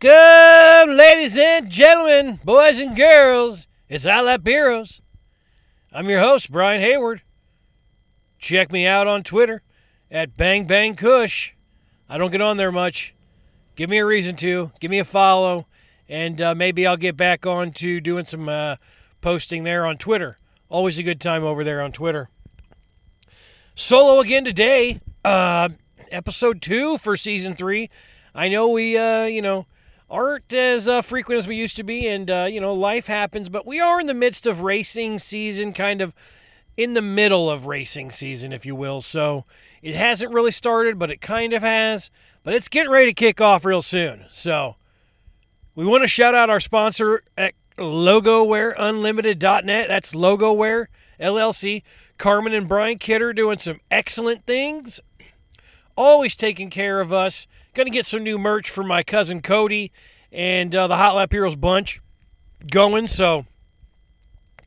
[0.00, 3.66] Welcome, ladies and gentlemen, boys and girls.
[3.90, 5.02] It's Hot Lap Heroes.
[5.92, 7.20] I'm your host, Brian Hayward.
[8.38, 9.60] Check me out on Twitter
[10.10, 11.52] at Bang Bang Kush.
[12.08, 13.14] I don't get on there much.
[13.76, 14.72] Give me a reason to.
[14.80, 15.66] Give me a follow,
[16.08, 18.76] and uh, maybe I'll get back on to doing some uh,
[19.20, 20.38] posting there on Twitter.
[20.70, 22.30] Always a good time over there on Twitter.
[23.74, 25.02] Solo again today.
[25.22, 25.68] Uh,
[26.10, 27.90] episode two for season three.
[28.34, 29.66] I know we, uh, you know,
[30.12, 33.48] aren't as uh, frequent as we used to be, and uh, you know, life happens.
[33.48, 36.14] But we are in the midst of racing season, kind of
[36.76, 39.00] in the middle of racing season, if you will.
[39.00, 39.44] So
[39.80, 42.10] it hasn't really started, but it kind of has.
[42.44, 44.26] But it's getting ready to kick off real soon.
[44.30, 44.76] So
[45.74, 49.88] we want to shout out our sponsor at LogoWareUnlimited.net.
[49.88, 50.86] That's LogoWare
[51.18, 51.82] LLC.
[52.18, 55.00] Carmen and Brian Kidder doing some excellent things.
[55.96, 57.48] Always taking care of us.
[57.74, 59.92] Going to get some new merch for my cousin Cody
[60.30, 62.02] and uh, the Hot Lap Heroes bunch
[62.70, 63.06] going.
[63.06, 63.46] So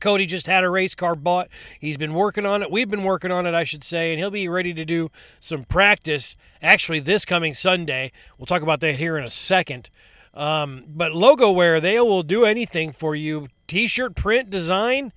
[0.00, 1.48] Cody just had a race car bought.
[1.78, 2.70] He's been working on it.
[2.70, 5.62] We've been working on it, I should say, and he'll be ready to do some
[5.62, 8.10] practice actually this coming Sunday.
[8.38, 9.88] We'll talk about that here in a second.
[10.34, 15.12] Um, but logo wear, they will do anything for you t shirt print, design,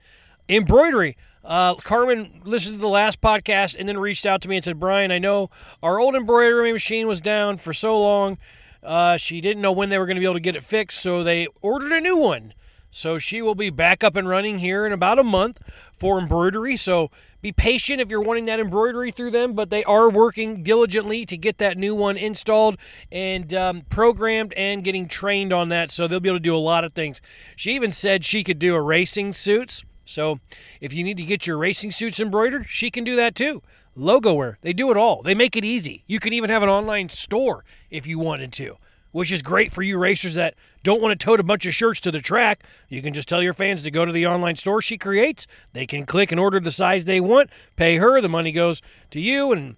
[0.48, 1.17] embroidery.
[1.44, 4.80] Uh, Carmen listened to the last podcast and then reached out to me and said,
[4.80, 5.50] Brian, I know
[5.82, 8.38] our old embroidery machine was down for so long.
[8.84, 11.02] Uh, she didn't know when they were going to be able to get it fixed,
[11.02, 12.54] so they ordered a new one.
[12.92, 15.62] So she will be back up and running here in about a month
[15.94, 16.76] for embroidery.
[16.76, 21.26] So be patient if you're wanting that embroidery through them, but they are working diligently
[21.28, 22.78] to get that new one installed
[23.12, 25.92] and um, programmed and getting trained on that.
[25.92, 27.22] So they'll be able to do a lot of things.
[27.56, 29.83] She even said she could do racing suits.
[30.09, 30.39] So
[30.81, 33.61] if you need to get your racing suits embroidered, she can do that too.
[33.95, 35.21] Logo wear, they do it all.
[35.21, 36.03] They make it easy.
[36.08, 38.77] You can even have an online store if you wanted to
[39.11, 41.99] which is great for you racers that don't want to tote a bunch of shirts
[42.02, 42.64] to the track.
[42.87, 45.48] You can just tell your fans to go to the online store she creates.
[45.73, 48.81] They can click and order the size they want, pay her, the money goes
[49.11, 49.75] to you, and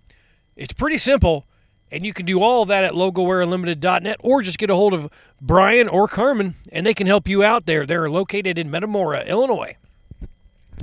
[0.56, 1.46] it's pretty simple.
[1.94, 5.10] And you can do all of that at logowearunlimited.net or just get a hold of
[5.42, 7.86] Brian or Carmen, and they can help you out there.
[7.86, 9.76] They're located in Metamora, Illinois.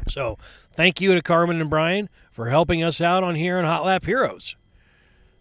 [0.08, 0.38] So
[0.72, 4.04] thank you to Carmen and Brian for helping us out on here on Hot Lap
[4.04, 4.56] Heroes.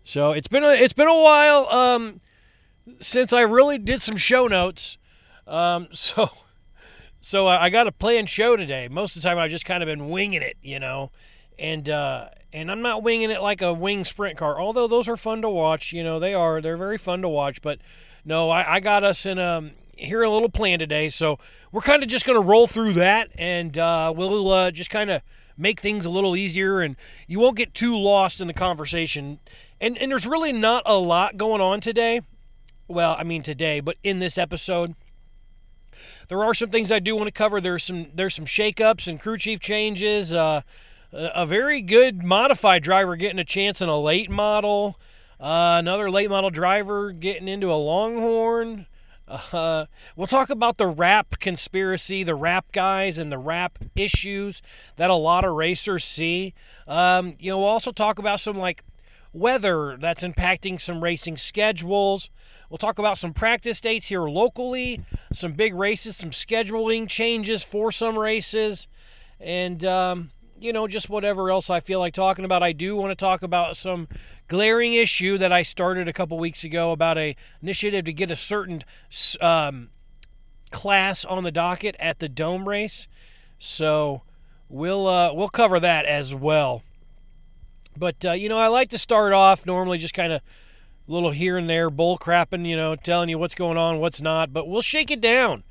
[0.04, 1.68] So it's been a it's been a while.
[1.68, 2.22] Um,
[3.00, 4.98] since I really did some show notes,
[5.46, 6.30] um, so
[7.22, 8.88] so I got a planned show today.
[8.88, 11.12] Most of the time, I've just kind of been winging it, you know,
[11.60, 14.60] and uh, and I'm not winging it like a wing sprint car.
[14.60, 16.62] Although those are fun to watch, you know, they are.
[16.62, 17.62] They're very fun to watch.
[17.62, 17.80] But
[18.24, 21.40] no, I, I got us in a here a little plan today, so
[21.72, 25.10] we're kind of just going to roll through that, and uh, we'll uh, just kind
[25.10, 25.22] of
[25.58, 26.96] make things a little easier, and
[27.28, 29.40] you won't get too lost in the conversation.
[29.80, 32.22] And and there's really not a lot going on today
[32.88, 34.96] well, I mean today, but in this episode.
[36.30, 37.60] There are some things I do want to cover.
[37.60, 40.34] There's some there's some shakeups and crew chief changes.
[40.34, 40.62] Uh,
[41.12, 45.00] a very good modified driver getting a chance in a late model.
[45.40, 48.86] Uh, another late model driver getting into a Longhorn.
[49.28, 54.62] Uh, we'll talk about the wrap conspiracy, the wrap guys, and the wrap issues
[54.96, 56.54] that a lot of racers see.
[56.88, 58.84] Um, you know, we'll also talk about some like
[59.34, 62.30] weather that's impacting some racing schedules.
[62.70, 65.02] We'll talk about some practice dates here locally,
[65.32, 68.88] some big races, some scheduling changes for some races,
[69.40, 72.64] and, um, you know, just whatever else I feel like talking about.
[72.64, 74.08] I do want to talk about some
[74.48, 78.36] glaring issue that I started a couple weeks ago about a initiative to get a
[78.36, 78.84] certain
[79.42, 79.90] um,
[80.72, 83.08] class on the docket at the dome race.
[83.60, 84.24] So
[84.70, 86.84] we'll uh, we'll cover that as well.
[87.96, 90.42] But uh, you know, I like to start off normally just kind of
[91.08, 94.52] little here and there bull crapping, you know, telling you what's going on, what's not,
[94.52, 95.64] but we'll shake it down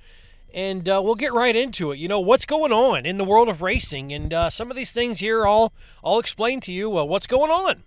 [0.57, 1.99] and uh, we'll get right into it.
[1.99, 4.91] You know, what's going on in the world of racing, and uh, some of these
[4.91, 5.73] things here, I'll
[6.03, 7.85] I'll explain to you uh, what's going on.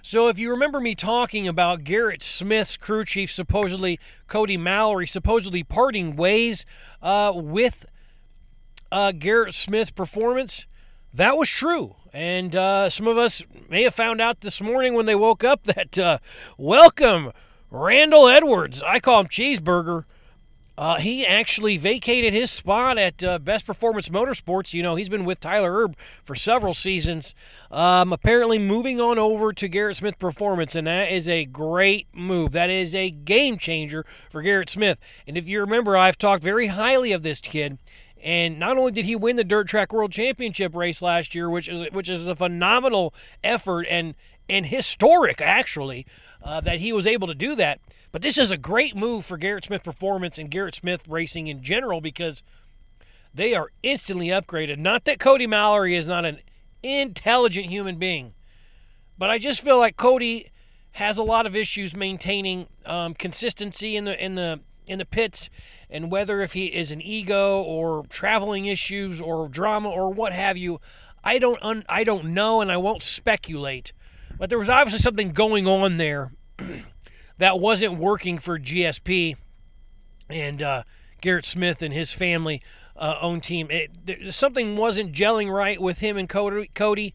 [0.00, 5.62] So, if you remember me talking about Garrett Smith's crew chief, supposedly Cody Mallory, supposedly
[5.62, 6.64] parting ways
[7.02, 7.84] uh, with
[8.90, 10.66] uh, Garrett Smith's performance,
[11.12, 11.96] that was true.
[12.14, 15.64] And uh, some of us may have found out this morning when they woke up
[15.64, 16.20] that
[16.56, 17.32] welcome
[17.70, 18.82] Randall Edwards.
[18.82, 20.04] I call him Cheeseburger.
[20.76, 24.74] Uh, he actually vacated his spot at uh, Best Performance Motorsports.
[24.74, 27.34] You know, he's been with Tyler Erb for several seasons.
[27.70, 32.52] Um, apparently, moving on over to Garrett Smith Performance, and that is a great move.
[32.52, 34.98] That is a game changer for Garrett Smith.
[35.28, 37.78] And if you remember, I've talked very highly of this kid.
[38.22, 41.68] And not only did he win the Dirt Track World Championship race last year, which
[41.68, 44.14] is which is a phenomenal effort and
[44.48, 46.06] and historic actually
[46.42, 47.80] uh, that he was able to do that.
[48.14, 51.64] But this is a great move for Garrett Smith Performance and Garrett Smith Racing in
[51.64, 52.44] general because
[53.34, 54.78] they are instantly upgraded.
[54.78, 56.38] Not that Cody Mallory is not an
[56.80, 58.32] intelligent human being,
[59.18, 60.46] but I just feel like Cody
[60.92, 65.50] has a lot of issues maintaining um, consistency in the in the in the pits
[65.90, 70.56] and whether if he is an ego or traveling issues or drama or what have
[70.56, 70.80] you
[71.24, 73.92] I don't un, I don't know and I won't speculate
[74.38, 76.30] but there was obviously something going on there
[77.38, 79.36] that wasn't working for GSP
[80.28, 80.82] and uh,
[81.20, 82.62] Garrett Smith and his family
[82.96, 83.68] uh, own team.
[83.70, 87.14] It, something wasn't gelling right with him and Cody, Cody.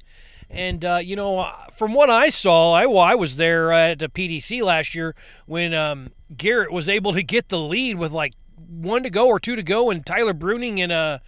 [0.50, 4.10] And uh, you know, from what I saw, I well, I was there at the
[4.10, 8.34] PDC last year when um, Garrett was able to get the lead with like
[8.68, 11.20] one to go or two to go, and Tyler Bruening and uh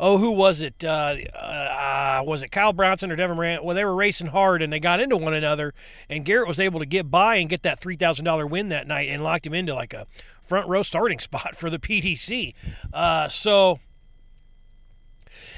[0.00, 3.64] oh who was it uh, uh, was it Kyle Bronson or Devin Rand?
[3.64, 5.74] Well, they were racing hard and they got into one another,
[6.08, 8.88] and Garrett was able to get by and get that three thousand dollar win that
[8.88, 10.06] night and locked him into like a
[10.42, 12.54] front row starting spot for the PDC.
[12.92, 13.78] Uh, so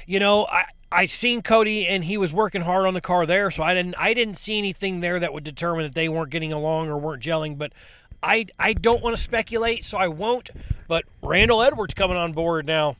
[0.05, 3.49] you know, I I seen Cody and he was working hard on the car there,
[3.49, 6.53] so I didn't I didn't see anything there that would determine that they weren't getting
[6.53, 7.57] along or weren't gelling.
[7.57, 7.73] But
[8.21, 10.49] I I don't want to speculate, so I won't.
[10.87, 12.97] But Randall Edwards coming on board now.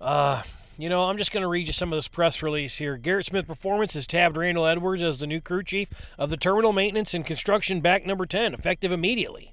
[0.00, 0.42] Uh,
[0.76, 2.96] you know, I'm just going to read you some of this press release here.
[2.96, 6.72] Garrett Smith Performance has tabbed Randall Edwards as the new crew chief of the Terminal
[6.72, 9.52] Maintenance and Construction Back Number 10, effective immediately.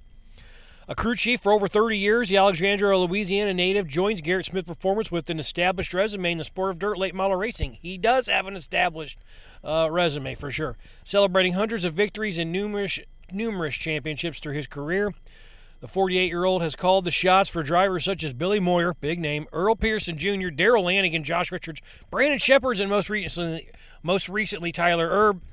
[0.87, 5.11] A crew chief for over 30 years, the Alexandria, Louisiana native joins Garrett Smith Performance
[5.11, 7.79] with an established resume in the sport of dirt late model racing.
[7.81, 9.17] He does have an established
[9.63, 12.99] uh, resume for sure, celebrating hundreds of victories and numerous
[13.31, 15.11] numerous championships through his career.
[15.85, 19.19] The 48 year old has called the shots for drivers such as Billy Moyer, big
[19.19, 21.79] name, Earl Pearson Jr., Darrell Lanigan, Josh Richards,
[22.09, 23.69] Brandon Sheppards, and most recently,
[24.01, 25.43] most recently Tyler Erb.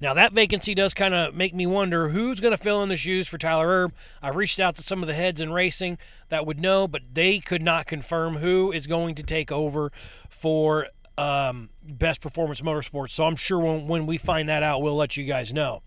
[0.00, 2.96] Now, that vacancy does kind of make me wonder who's going to fill in the
[2.96, 3.94] shoes for Tyler Erb.
[4.22, 5.98] I've reached out to some of the heads in racing
[6.30, 9.92] that would know, but they could not confirm who is going to take over
[10.30, 10.86] for
[11.18, 13.10] um, Best Performance Motorsports.
[13.10, 15.82] So I'm sure when, when we find that out, we'll let you guys know.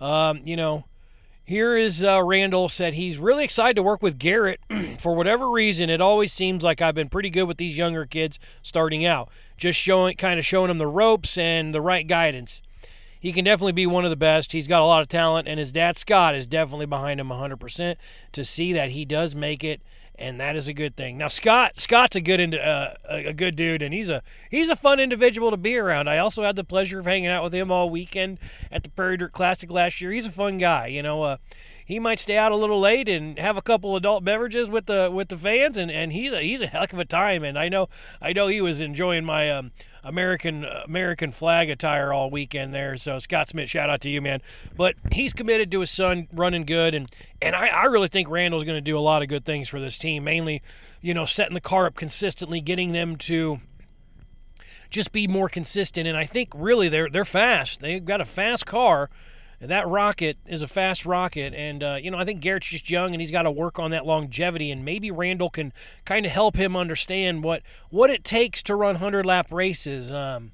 [0.00, 0.86] Um, you know,
[1.46, 4.60] here is uh, Randall said he's really excited to work with Garrett.
[4.98, 8.38] For whatever reason, it always seems like I've been pretty good with these younger kids
[8.62, 12.60] starting out, just showing, kind of showing them the ropes and the right guidance
[13.26, 14.52] he can definitely be one of the best.
[14.52, 17.96] He's got a lot of talent, and his dad Scott is definitely behind him 100%
[18.30, 19.80] to see that he does make it,
[20.18, 21.18] and that is a good thing.
[21.18, 24.98] Now Scott Scott's a good uh, a good dude, and he's a he's a fun
[25.00, 26.08] individual to be around.
[26.08, 28.38] I also had the pleasure of hanging out with him all weekend
[28.70, 30.12] at the Prairie Dirt Classic last year.
[30.12, 31.22] He's a fun guy, you know.
[31.22, 31.36] Uh,
[31.84, 35.08] he might stay out a little late and have a couple adult beverages with the
[35.12, 37.44] with the fans, and, and he's a he's a heck of a time.
[37.44, 37.88] And I know
[38.20, 39.70] I know he was enjoying my um,
[40.06, 42.96] American American flag attire all weekend there.
[42.96, 44.40] So Scott Smith, shout out to you, man.
[44.76, 47.10] But he's committed to his son running good, and
[47.42, 49.80] and I, I really think Randall's going to do a lot of good things for
[49.80, 50.24] this team.
[50.24, 50.62] Mainly,
[51.00, 53.60] you know, setting the car up consistently, getting them to
[54.90, 56.06] just be more consistent.
[56.06, 57.80] And I think really they're they're fast.
[57.80, 59.10] They've got a fast car
[59.60, 63.12] that rocket is a fast rocket, and uh, you know I think Garrett's just young
[63.12, 65.72] and he's got to work on that longevity, and maybe Randall can
[66.04, 70.12] kind of help him understand what what it takes to run hundred lap races.
[70.12, 70.52] Um,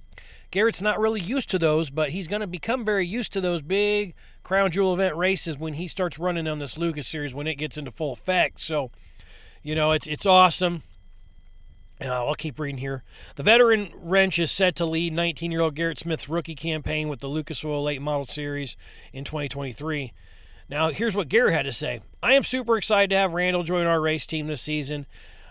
[0.52, 3.62] Garrett's not really used to those, but he's going to become very used to those
[3.62, 7.54] big crown jewel event races when he starts running on this Lucas series when it
[7.54, 8.60] gets into full effect.
[8.60, 8.90] So,
[9.62, 10.82] you know, it's it's awesome.
[12.04, 13.02] Uh, I'll keep reading here.
[13.36, 17.20] The veteran wrench is set to lead 19 year old Garrett Smith's rookie campaign with
[17.20, 18.76] the Lucas Oil Late Model Series
[19.12, 20.12] in 2023.
[20.68, 23.86] Now, here's what Garrett had to say I am super excited to have Randall join
[23.86, 25.06] our race team this season.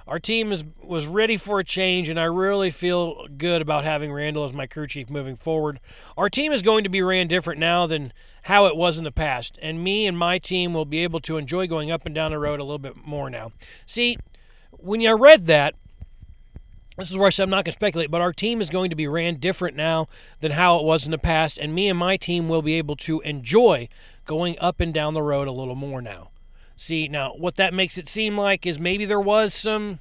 [0.08, 4.12] Our team is, was ready for a change, and I really feel good about having
[4.12, 5.80] Randall as my crew chief moving forward.
[6.18, 8.12] Our team is going to be ran different now than
[8.44, 11.38] how it was in the past, and me and my team will be able to
[11.38, 13.52] enjoy going up and down the road a little bit more now.
[13.86, 14.18] See,
[14.72, 15.76] when I read that,
[16.98, 18.90] this is where I said I'm not going to speculate, but our team is going
[18.90, 20.08] to be ran different now
[20.40, 22.96] than how it was in the past, and me and my team will be able
[22.98, 23.88] to enjoy
[24.26, 26.30] going up and down the road a little more now.
[26.76, 30.00] See, now what that makes it seem like is maybe there was some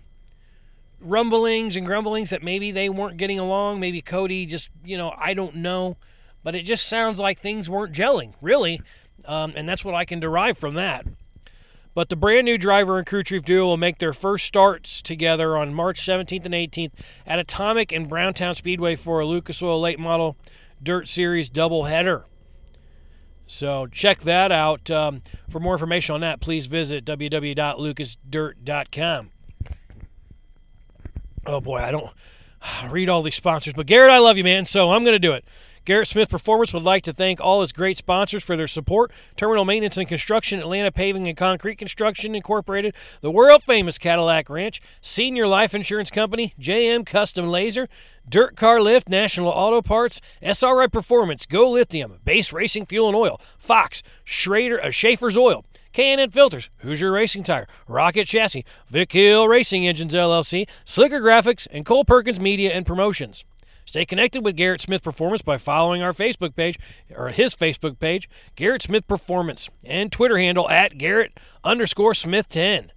[1.01, 3.81] rumblings and grumblings that maybe they weren't getting along.
[3.81, 5.97] Maybe Cody just, you know, I don't know,
[6.43, 8.81] but it just sounds like things weren't gelling, really.
[9.27, 11.07] Um, and that's what I can derive from that.
[11.93, 15.57] But the brand new driver and crew chief duo will make their first starts together
[15.57, 16.93] on March 17th and 18th
[17.27, 20.37] at Atomic and Brownstown Speedway for a Lucas Oil Late Model
[20.83, 22.25] Dirt Series doubleheader.
[23.47, 24.91] So check that out.
[24.91, 29.31] Um, for more information on that, please visit www.lucasdirt.com.
[31.47, 32.13] Oh boy, I don't
[32.91, 34.65] read all these sponsors, but Garrett, I love you, man.
[34.65, 35.45] So I'm going to do it.
[35.85, 39.65] Garrett Smith Performance would like to thank all his great sponsors for their support Terminal
[39.65, 45.47] Maintenance and Construction, Atlanta Paving and Concrete Construction Incorporated, the world famous Cadillac Ranch, Senior
[45.47, 47.89] Life Insurance Company, JM Custom Laser,
[48.29, 53.41] Dirt Car Lift, National Auto Parts, SRI Performance, Go Lithium, Base Racing Fuel and Oil,
[53.59, 59.87] Fox, Schrader, uh, Schaeffer's Oil, K&N Filters, Hoosier Racing Tire, Rocket Chassis, Vic Hill Racing
[59.87, 63.45] Engines LLC, Slicker Graphics, and Cole Perkins Media and Promotions.
[63.91, 66.79] Stay connected with Garrett Smith Performance by following our Facebook page
[67.13, 72.93] or his Facebook page, Garrett Smith Performance, and Twitter handle at Garrett underscore Smith 10.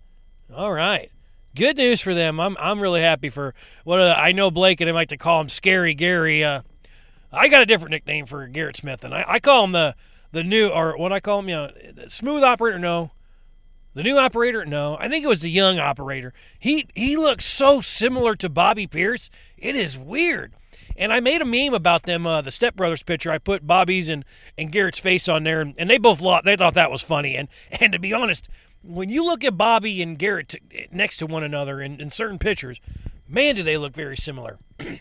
[0.56, 1.10] All right.
[1.56, 2.40] Good news for them.
[2.40, 5.42] I'm, I'm really happy for what uh, I know Blake and I like to call
[5.42, 6.44] him Scary Gary.
[6.44, 6.62] Uh,
[7.32, 9.96] I got a different nickname for Garrett Smith, and I, I call him the
[10.32, 11.72] the new or what I call him, you know,
[12.08, 12.78] smooth operator.
[12.78, 13.10] No,
[13.96, 14.64] the new operator.
[14.64, 16.36] No, I think it was the young operator.
[16.60, 19.32] He he looks so similar to Bobby Pierce.
[19.58, 20.54] It is weird.
[20.98, 23.32] And I made a meme about them, uh, the Step Brothers picture.
[23.32, 24.26] I put Bobby's and,
[24.58, 27.36] and Garrett's face on there, and, and they both thought they thought that was funny.
[27.36, 27.48] And
[27.80, 28.50] and to be honest,
[28.84, 32.40] when you look at Bobby and Garrett t- next to one another in, in certain
[32.40, 32.80] pictures,
[33.28, 34.60] man, do they look very similar.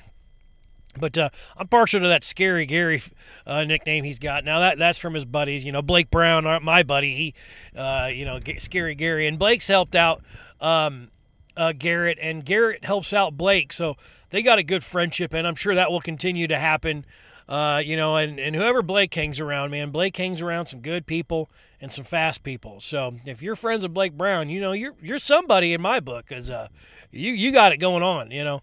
[0.99, 3.03] But uh, I'm partial to that Scary Gary
[3.47, 4.45] uh, nickname he's got.
[4.45, 5.65] Now that that's from his buddies.
[5.65, 7.17] You know, Blake Brown, my buddy.
[7.17, 7.35] He,
[7.75, 10.23] uh, you know, Scary Gary, and Blake's helped out
[10.61, 11.09] um,
[11.57, 13.73] uh, Garrett, and Garrett helps out Blake.
[13.73, 13.97] So
[14.33, 17.07] they got a good friendship, and I'm sure that will continue to happen.
[17.49, 21.07] Uh, you know, and, and whoever Blake hangs around, man, Blake hangs around some good
[21.07, 21.49] people
[21.81, 22.81] and some fast people.
[22.81, 26.27] So if you're friends with Blake Brown, you know you're you're somebody in my book,
[26.27, 26.67] cause uh,
[27.13, 28.33] you you got it going on.
[28.33, 28.63] You know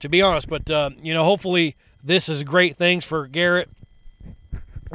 [0.00, 0.48] to be honest.
[0.48, 3.70] But uh, you know, hopefully this is great things for Garrett.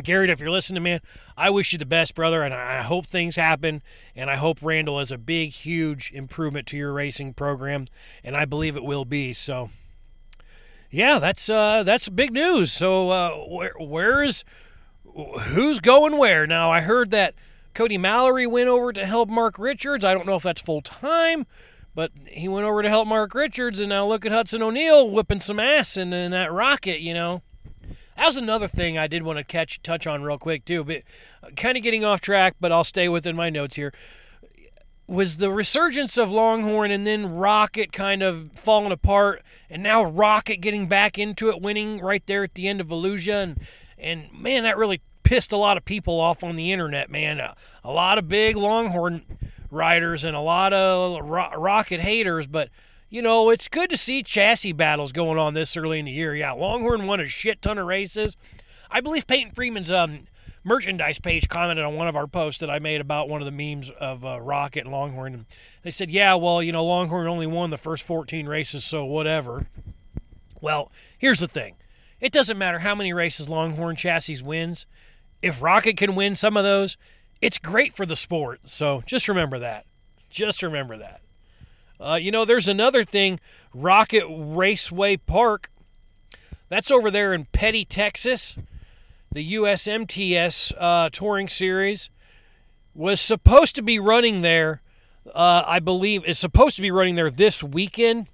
[0.04, 1.02] Garrett, if you're listening, man,
[1.36, 3.82] I wish you the best, brother, and I hope things happen.
[4.16, 7.88] And I hope Randall is a big, huge improvement to your racing program,
[8.24, 9.34] and I believe it will be.
[9.34, 9.72] So,
[10.90, 12.72] yeah, that's uh, that's big news.
[12.72, 14.44] So, uh, where where's
[15.14, 16.72] who's going where now?
[16.72, 17.36] I heard that
[17.74, 20.04] Cody Mallory went over to help Mark Richards.
[20.04, 21.46] I don't know if that's full time.
[21.96, 25.40] But he went over to help Mark Richards, and now look at Hudson O'Neal whipping
[25.40, 27.42] some ass in, in that rocket, you know.
[28.16, 31.04] That was another thing I did want to catch touch on real quick too, but
[31.42, 33.94] uh, kind of getting off track, but I'll stay within my notes here.
[35.10, 40.58] Was the resurgence of Longhorn and then Rocket kind of falling apart, and now Rocket
[40.58, 43.60] getting back into it, winning right there at the end of Volusia, and
[43.98, 47.40] and man, that really pissed a lot of people off on the internet, man.
[47.40, 49.24] A, a lot of big Longhorn
[49.72, 52.70] riders and a lot of ro- rocket haters, but
[53.10, 56.36] you know, it's good to see chassis battles going on this early in the year.
[56.36, 58.38] Yeah, Longhorn won a shit ton of races.
[58.92, 60.28] I believe Peyton Freeman's um,
[60.64, 63.52] merchandise page commented on one of our posts that I made about one of the
[63.52, 65.34] memes of uh, Rocket and Longhorn.
[65.34, 65.46] And
[65.84, 69.68] they said, yeah, well, you know, Longhorn only won the first 14 races, so whatever.
[70.62, 71.76] Well, here's the thing
[72.20, 74.86] it doesn't matter how many races Longhorn chassis wins.
[75.42, 76.98] If Rocket can win some of those,
[77.42, 78.62] it's great for the sport.
[78.66, 79.86] So just remember that.
[80.30, 81.22] Just remember that.
[82.00, 83.40] Uh, you know, there's another thing
[83.74, 85.72] Rocket Raceway Park.
[86.68, 88.58] That's over there in Petty, Texas.
[89.32, 92.10] The USMTS uh, Touring Series
[92.96, 94.82] was supposed to be running there.
[95.36, 98.28] Uh, I believe is supposed to be running there this weekend.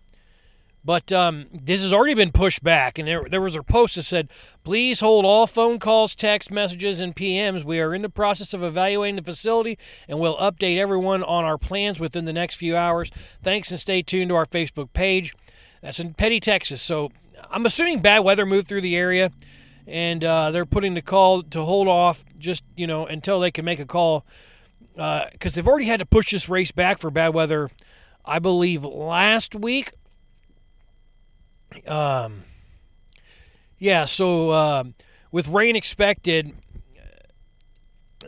[0.85, 4.03] But um, this has already been pushed back, and there, there was a post that
[4.03, 4.29] said,
[4.63, 7.63] Please hold all phone calls, text messages, and PMs.
[7.63, 11.57] We are in the process of evaluating the facility, and we'll update everyone on our
[11.57, 13.09] plans within the next few hours.
[13.41, 15.33] Thanks, and stay tuned to our Facebook page.
[15.81, 16.83] That's in Petty, Texas.
[16.83, 17.11] So
[17.49, 19.31] I'm assuming bad weather moved through the area,
[19.87, 23.65] and uh, they're putting the call to hold off just, you know, until they can
[23.65, 24.25] make a call,
[24.93, 27.69] because uh, they've already had to push this race back for bad weather,
[28.25, 29.91] I believe, last week
[31.87, 32.43] um,
[33.77, 34.83] yeah, so uh,
[35.31, 36.53] with rain expected,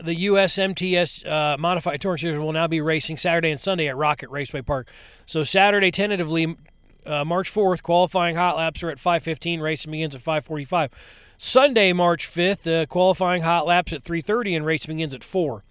[0.00, 4.30] the USMTS uh, Modified Touring Series will now be racing Saturday and Sunday at Rocket
[4.30, 4.88] Raceway Park.
[5.26, 6.56] So Saturday, tentatively,
[7.04, 9.60] uh, March 4th, qualifying hot laps are at 5:15.
[9.60, 10.90] Racing begins at 5:45.
[11.38, 15.64] Sunday, March 5th, uh, qualifying hot laps at 3:30, and race begins at 4.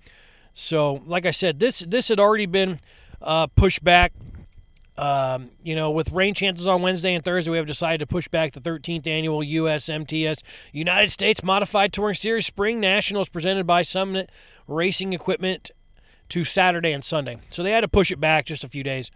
[0.53, 2.79] So, like I said, this this had already been
[3.21, 4.13] uh, pushed back
[4.97, 8.27] um, you know, with rain chances on Wednesday and Thursday, we have decided to push
[8.27, 14.31] back the 13th annual USMTS United States Modified Touring Series Spring Nationals presented by Summit
[14.67, 15.69] Racing Equipment
[16.29, 17.38] to Saturday and Sunday.
[17.51, 19.12] So they had to push it back just a few days.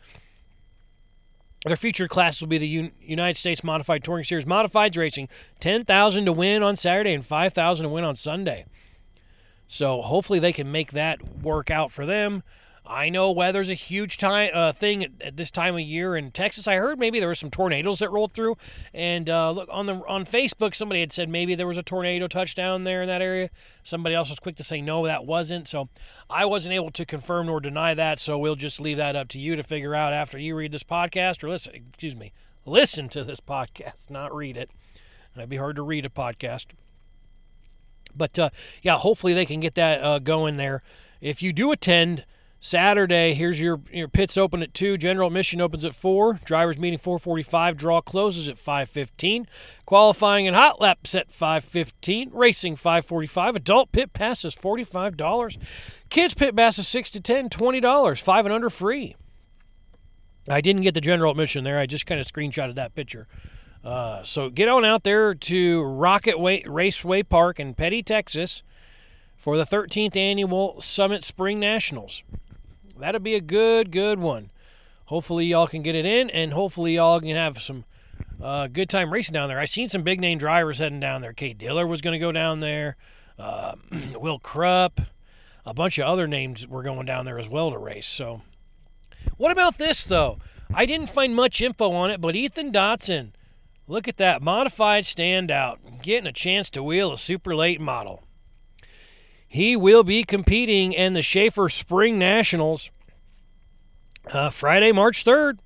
[1.66, 6.34] Their featured classes will be the United States Modified Touring Series Modifieds Racing, 10,000 to
[6.34, 8.66] win on Saturday and 5,000 to win on Sunday.
[9.68, 12.42] So hopefully they can make that work out for them.
[12.92, 16.68] I know weather's a huge time uh, thing at, this time of year in Texas.
[16.68, 18.58] I heard maybe there were some tornadoes that rolled through,
[18.94, 22.28] and uh, look on the on Facebook, somebody had said maybe there was a tornado
[22.28, 23.50] touchdown there in that area.
[23.82, 25.70] Somebody else was quick to say no, that wasn't.
[25.70, 25.88] So
[26.30, 28.20] I wasn't able to confirm nor deny that.
[28.20, 30.84] So we'll just leave that up to you to figure out after you read this
[30.84, 31.74] podcast or listen.
[31.76, 32.34] Excuse me,
[32.66, 34.70] listen to this podcast, not read it.
[35.38, 36.66] It'd be hard to read a podcast.
[38.14, 38.50] But uh,
[38.82, 40.84] yeah, hopefully they can get that uh, going there.
[41.22, 42.26] If you do attend
[42.64, 44.96] Saturday, here's your your pits open at two.
[44.96, 46.40] General admission opens at four.
[46.46, 47.76] Drivers meeting 4:45.
[47.76, 49.48] Draw closes at 5:15.
[49.88, 52.30] Qualifying and hot laps at 5:15.
[52.32, 53.56] Racing 5:45.
[53.56, 55.58] Adult pit pass is $45.
[56.12, 58.22] Kids pit pass is six to 10, $20.
[58.22, 59.16] Five and under free.
[60.48, 61.80] I didn't get the general admission there.
[61.80, 63.28] I just kind of screenshotted that picture.
[63.84, 68.62] Uh, so get on out there to Rocket Way, Raceway Park in Petty, Texas
[69.36, 72.22] for the 13th annual Summit Spring Nationals.
[72.98, 74.52] That'll be a good, good one.
[75.06, 77.86] Hopefully, y'all can get it in, and hopefully, y'all can have some
[78.42, 79.60] uh, good time racing down there.
[79.60, 81.34] I seen some big name drivers heading down there.
[81.34, 82.96] Cade Dillard was going to go down there.
[83.38, 83.76] Uh,
[84.16, 85.02] Will Krupp,
[85.66, 88.08] a bunch of other names were going down there as well to race.
[88.08, 88.42] So,
[89.38, 90.40] what about this though?
[90.74, 93.32] I didn't find much info on it, but Ethan Dotson
[93.92, 98.24] Look at that modified standout, getting a chance to wheel a super late model.
[99.52, 102.90] He will be competing in the Schaeffer Spring Nationals
[104.32, 105.60] uh, Friday, March 3rd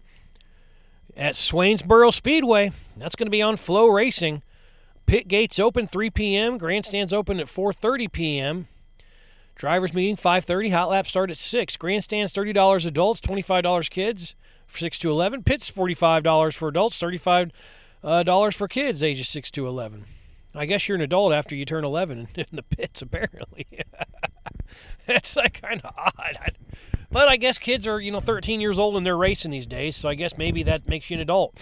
[1.16, 2.72] at Swainsboro Speedway.
[2.98, 4.42] That's going to be on FloRacing.
[5.06, 6.58] Pit gates open 3 p.m.
[6.58, 8.68] Grandstands open at 4:30 p.m.
[9.54, 10.72] Drivers meeting 5:30.
[10.72, 11.78] Hot lap start at 6.
[11.78, 14.36] Grandstands $30 adults, $25 kids,
[14.68, 15.44] 6 to 11.
[15.44, 17.52] Pits $45 for adults, 35
[18.04, 20.06] uh, dollars for kids ages 6 to 11.
[20.58, 23.68] I guess you're an adult after you turn 11 in the pits, apparently.
[25.08, 26.58] That's like kind of odd.
[27.12, 29.96] But I guess kids are, you know, 13 years old and they're racing these days,
[29.96, 31.58] so I guess maybe that makes you an adult.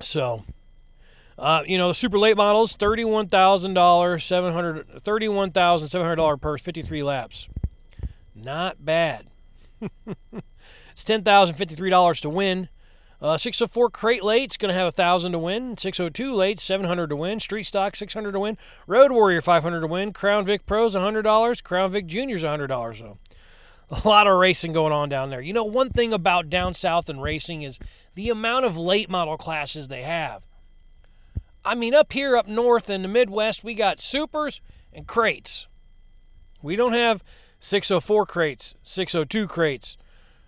[0.00, 0.44] So,
[1.38, 7.48] uh, you know, the super late models, $31,000, 700 $31,700 purse, 53 laps.
[8.34, 9.26] Not bad.
[9.80, 12.68] it's $10,053 to win.
[13.22, 15.76] Uh, 604 Crate Late's going to have a 1000 to win.
[15.78, 17.38] 602 Late, 700 to win.
[17.38, 18.58] Street Stock, 600 to win.
[18.88, 20.12] Road Warrior, 500 to win.
[20.12, 21.62] Crown Vic Pros, $100.
[21.62, 22.98] Crown Vic Juniors, $100.
[22.98, 23.18] So
[23.92, 25.40] a lot of racing going on down there.
[25.40, 27.78] You know, one thing about down south and racing is
[28.14, 30.42] the amount of late model classes they have.
[31.64, 34.60] I mean, up here, up north in the Midwest, we got supers
[34.92, 35.68] and crates.
[36.60, 37.22] We don't have
[37.60, 39.96] 604 crates, 602 crates,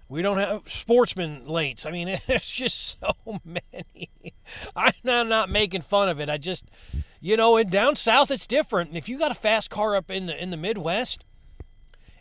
[0.09, 1.87] we don't have sportsman lates.
[1.87, 4.11] I mean, it's just so many.
[4.77, 6.29] I'm not making fun of it.
[6.29, 6.67] I just,
[7.21, 8.95] you know, in down south it's different.
[8.95, 11.25] If you got a fast car up in the in the Midwest,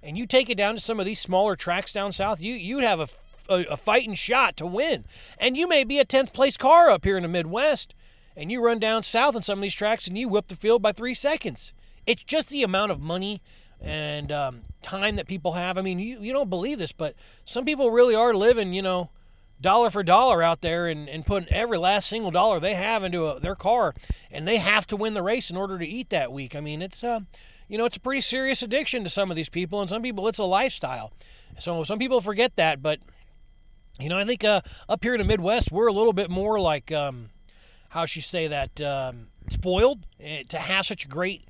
[0.01, 2.83] and you take it down to some of these smaller tracks down south, you you'd
[2.83, 3.07] have a,
[3.49, 5.05] a, a fighting shot to win.
[5.37, 7.93] And you may be a 10th place car up here in the Midwest,
[8.35, 10.81] and you run down south on some of these tracks and you whip the field
[10.81, 11.73] by three seconds.
[12.05, 13.41] It's just the amount of money
[13.83, 15.77] and um, time that people have.
[15.77, 19.09] I mean, you, you don't believe this, but some people really are living, you know,
[19.59, 23.27] dollar for dollar out there and, and putting every last single dollar they have into
[23.27, 23.93] a, their car,
[24.31, 26.55] and they have to win the race in order to eat that week.
[26.55, 27.21] I mean, it's uh,
[27.67, 30.27] you know, it's a pretty serious addiction to some of these people, and some people
[30.27, 31.11] it's a lifestyle.
[31.59, 32.99] So some people forget that, but
[33.99, 36.59] you know, I think uh, up here in the Midwest, we're a little bit more
[36.59, 37.29] like, um,
[37.89, 41.47] how should you say that, um, spoiled eh, to have such great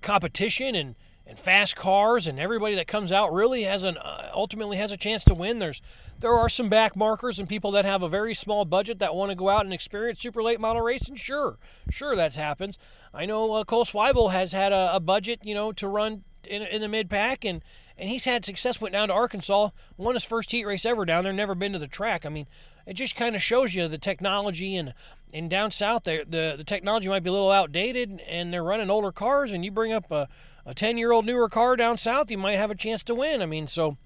[0.00, 0.94] competition and
[1.30, 4.96] and fast cars and everybody that comes out really has an uh, ultimately has a
[4.96, 5.60] chance to win.
[5.60, 5.80] There's
[6.18, 9.30] there are some back markers and people that have a very small budget that want
[9.30, 11.14] to go out and experience super late model racing.
[11.14, 11.56] Sure,
[11.88, 12.78] sure that happens.
[13.14, 16.62] I know uh, Cole Swibel has had a, a, budget, you know, to run in,
[16.62, 17.62] in the mid pack and
[17.96, 18.80] and he's had success.
[18.80, 21.32] Went down to Arkansas, won his first heat race ever down there.
[21.32, 22.26] Never been to the track.
[22.26, 22.48] I mean,
[22.86, 24.94] it just kind of shows you the technology and
[25.32, 28.90] and down south there the the technology might be a little outdated and they're running
[28.90, 30.26] older cars and you bring up a
[30.66, 33.42] a 10 year old newer car down south, you might have a chance to win.
[33.42, 33.96] I mean, so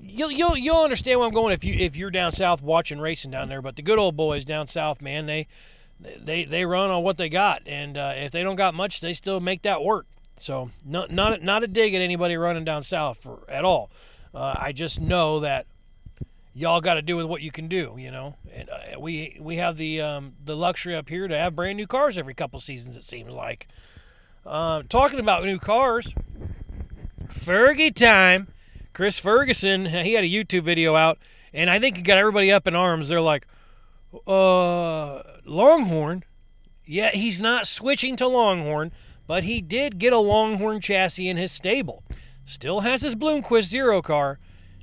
[0.00, 3.30] you'll you'll you'll understand where I'm going if you if you're down south watching racing
[3.30, 3.62] down there.
[3.62, 5.46] But the good old boys down south, man, they
[6.00, 9.14] they they run on what they got, and uh, if they don't got much, they
[9.14, 10.06] still make that work.
[10.38, 13.90] So not not not a dig at anybody running down south for at all.
[14.34, 15.66] Uh, I just know that
[16.54, 18.36] y'all got to do with what you can do, you know.
[18.52, 21.86] And uh, we we have the um, the luxury up here to have brand new
[21.86, 22.96] cars every couple seasons.
[22.96, 23.68] It seems like.
[24.44, 26.14] Uh, talking about new cars,
[27.28, 28.48] Fergie time.
[28.92, 31.18] Chris Ferguson, he had a YouTube video out,
[31.54, 33.08] and I think he got everybody up in arms.
[33.08, 33.46] They're like,
[34.26, 36.24] uh, Longhorn.
[36.84, 38.92] Yeah, he's not switching to Longhorn,
[39.26, 42.02] but he did get a Longhorn chassis in his stable.
[42.44, 44.38] still has his Bloomquist Zero car.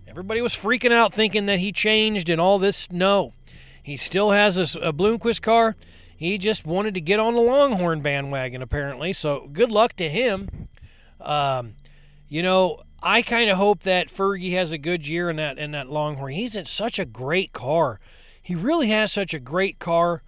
[0.07, 2.91] Everybody was freaking out thinking that he changed and all this.
[2.91, 3.33] No,
[3.83, 5.75] he still has a, a Bloomquist car.
[6.19, 9.13] He just wanted to get on the Longhorn bandwagon, apparently.
[9.13, 10.67] So good luck to him.
[11.21, 11.75] Um,
[12.27, 15.71] you know, I kind of hope that Fergie has a good year in that in
[15.71, 16.33] that Longhorn.
[16.33, 18.01] He's in such a great car.
[18.41, 20.21] He really has such a great car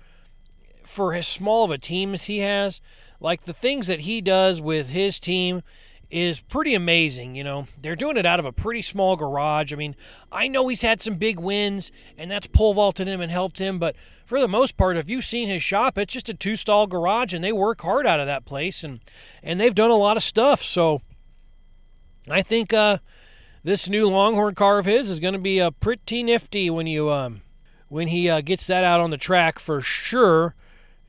[0.82, 2.80] for as small of a team as he has.
[3.20, 5.62] Like the things that he does with his team
[6.12, 7.36] is pretty amazing.
[7.36, 9.72] You know, they're doing it out of a pretty small garage.
[9.72, 9.96] I mean,
[10.32, 13.80] I know he's had some big wins, and that's pole vaulted him and helped him,
[13.80, 13.96] but
[14.26, 17.34] for the most part, if you've seen his shop, it's just a two stall garage,
[17.34, 19.00] and they work hard out of that place, and
[19.42, 20.62] and they've done a lot of stuff.
[20.62, 21.02] So
[22.30, 23.00] I think uh,
[23.64, 27.10] this new Longhorn car of his is going to be uh, pretty nifty when you
[27.10, 27.42] um,
[27.90, 30.56] when he uh, gets that out on the track for sure,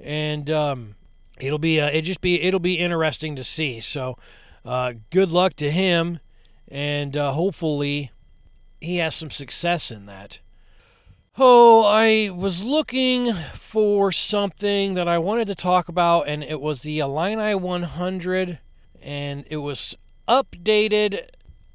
[0.01, 0.95] and um,
[1.39, 3.81] it'll be uh, it just be it'll be interesting to see.
[3.81, 4.19] So
[4.65, 6.21] uh, good luck to him,
[6.69, 8.11] and uh, hopefully
[8.81, 10.41] he has some success in that.
[11.39, 16.83] Oh, I was looking for something that I wanted to talk about, and it was
[16.83, 18.59] the Illini 100,
[19.01, 19.97] and it was
[20.29, 21.29] updated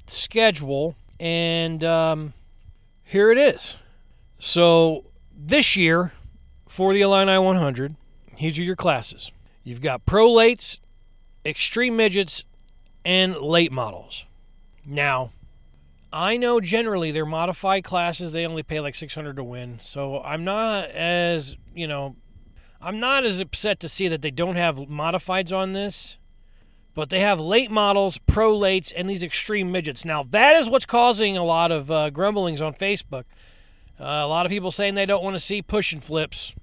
[0.06, 2.34] schedule, and um,
[3.02, 3.76] here it is.
[4.38, 6.12] So this year,
[6.68, 7.96] for the Illini 100,
[8.36, 9.32] here's your classes.
[9.64, 10.78] You've got prolates,
[11.44, 12.44] extreme midgets,
[13.08, 14.26] and late models.
[14.84, 15.30] Now,
[16.12, 18.34] I know generally they're modified classes.
[18.34, 19.78] They only pay like 600 to win.
[19.80, 22.16] So I'm not as, you know,
[22.82, 26.18] I'm not as upset to see that they don't have modifieds on this
[26.94, 30.04] but they have late models, pro lates, and these extreme midgets.
[30.04, 33.22] Now, that is what's causing a lot of uh, grumblings on Facebook.
[34.00, 36.56] Uh, a lot of people saying they don't want to see push and flips.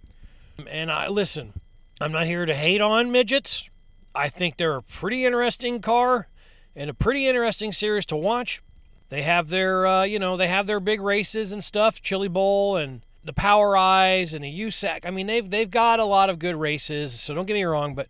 [0.67, 1.53] And I listen,
[2.01, 3.69] I'm not here to hate on midgets.
[4.13, 6.27] I think they're a pretty interesting car
[6.75, 8.61] and a pretty interesting series to watch.
[9.09, 12.75] They have their, uh, you know, they have their big races and stuff, Chili Bowl
[12.75, 15.05] and the Power Eyes and the USAC.
[15.05, 17.19] I mean, they've they've got a lot of good races.
[17.19, 18.07] So don't get me wrong, but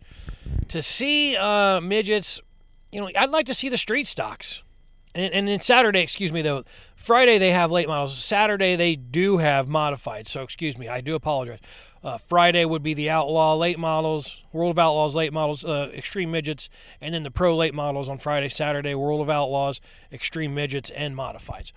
[0.68, 2.40] to see uh, midgets,
[2.92, 4.62] you know, I'd like to see the street stocks.
[5.14, 8.16] And, and then Saturday, excuse me, though, Friday they have late models.
[8.18, 10.26] Saturday they do have modified.
[10.26, 11.60] So, excuse me, I do apologize.
[12.06, 16.30] Uh, Friday would be the Outlaw late models, World of Outlaws late models, uh, Extreme
[16.30, 19.80] Midgets, and then the Pro late models on Friday, Saturday, World of Outlaws,
[20.12, 21.72] Extreme Midgets, and Modifieds.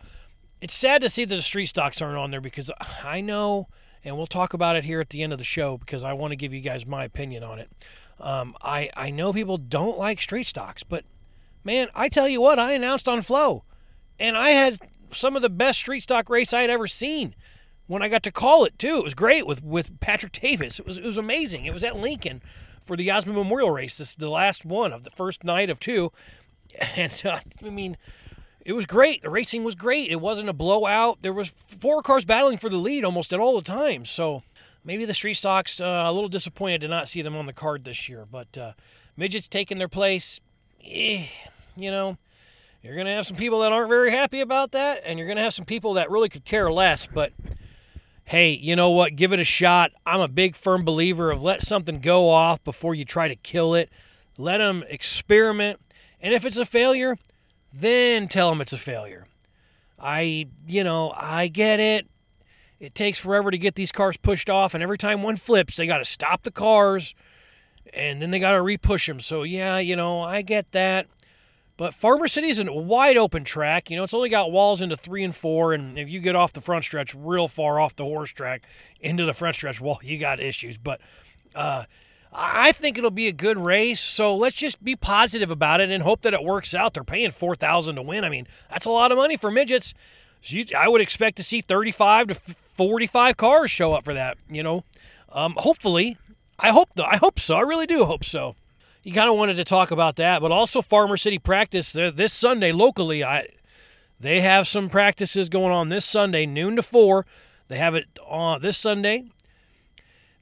[0.61, 2.69] It's sad to see that the street stocks aren't on there because
[3.03, 3.69] I know,
[4.05, 6.31] and we'll talk about it here at the end of the show because I want
[6.31, 7.71] to give you guys my opinion on it.
[8.19, 11.05] Um, I I know people don't like street stocks, but
[11.63, 13.63] man, I tell you what, I announced on Flo,
[14.19, 14.77] and I had
[15.11, 17.33] some of the best street stock race I had ever seen.
[17.89, 20.77] When I got to call it too, it was great with with Patrick Davis.
[20.77, 21.65] It was it was amazing.
[21.65, 22.43] It was at Lincoln
[22.79, 23.97] for the Osmond Memorial Race.
[23.97, 26.11] This the last one of the first night of two,
[26.95, 27.97] and uh, I mean.
[28.65, 29.23] It was great.
[29.23, 30.11] The racing was great.
[30.11, 31.19] It wasn't a blowout.
[31.23, 34.05] There was four cars battling for the lead almost at all the time.
[34.05, 34.43] So
[34.83, 37.85] maybe the street stocks uh, a little disappointed to not see them on the card
[37.85, 38.73] this year, but uh,
[39.17, 40.41] midgets taking their place.
[40.85, 41.25] Eh,
[41.75, 42.17] you know,
[42.83, 45.37] you're going to have some people that aren't very happy about that, and you're going
[45.37, 47.07] to have some people that really could care less.
[47.07, 47.31] But
[48.29, 49.15] hey, you know what?
[49.15, 49.91] Give it a shot.
[50.05, 53.73] I'm a big firm believer of let something go off before you try to kill
[53.73, 53.89] it.
[54.37, 55.79] Let them experiment,
[56.21, 57.17] and if it's a failure,
[57.73, 59.25] then tell them it's a failure.
[59.99, 62.07] I, you know, I get it.
[62.79, 65.87] It takes forever to get these cars pushed off, and every time one flips, they
[65.87, 67.15] got to stop the cars
[67.93, 69.19] and then they got to repush them.
[69.19, 71.07] So, yeah, you know, I get that.
[71.79, 73.89] But Farmer City is a wide open track.
[73.89, 76.51] You know, it's only got walls into three and four, and if you get off
[76.51, 78.63] the front stretch real far off the horse track
[78.99, 80.77] into the front stretch, well, you got issues.
[80.77, 80.99] But
[81.55, 81.85] uh,
[82.33, 84.01] I think it'll be a good race.
[84.01, 86.95] So let's just be positive about it and hope that it works out.
[86.95, 88.25] They're paying four thousand to win.
[88.25, 89.93] I mean, that's a lot of money for midgets.
[90.41, 94.37] So you, I would expect to see thirty-five to 45 cars show up for that,
[94.49, 94.83] you know.
[95.31, 96.17] Um, hopefully,
[96.59, 97.55] I hope I hope so.
[97.55, 98.57] I really do hope so.
[99.03, 102.71] You kind of wanted to talk about that, but also Farmer City practice this Sunday
[102.71, 103.23] locally.
[103.23, 103.47] I
[104.19, 107.25] they have some practices going on this Sunday, noon to four.
[107.69, 109.25] They have it on this Sunday.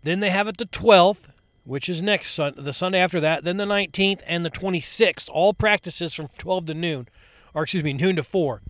[0.01, 1.29] Then they have it the 12th,
[1.63, 3.43] which is next Sun, the Sunday after that.
[3.43, 5.29] Then the 19th and the 26th.
[5.31, 7.07] All practices from 12 to noon,
[7.53, 8.61] or excuse me, noon to four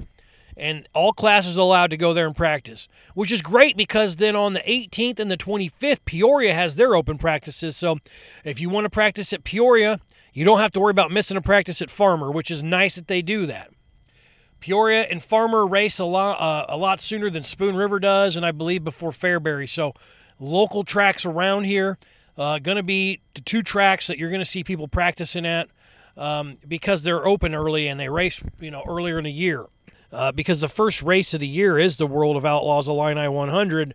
[0.57, 4.53] and all classes allowed to go there and practice, which is great because then on
[4.53, 7.77] the 18th and the 25th, Peoria has their open practices.
[7.77, 7.99] So
[8.43, 9.99] if you want to practice at Peoria,
[10.33, 13.07] you don't have to worry about missing a practice at Farmer, which is nice that
[13.07, 13.69] they do that.
[14.59, 18.45] Peoria and Farmer race a lot, uh, a lot sooner than Spoon River does, and
[18.45, 19.69] I believe before Fairbury.
[19.69, 19.93] So
[20.39, 21.99] local tracks around here,
[22.37, 25.69] uh, going to be the two tracks that you're going to see people practicing at.
[26.17, 29.65] um, because they're open early and they race, you know, earlier in the year.
[30.11, 33.93] Uh, because the first race of the year is the World of Outlaws Illini 100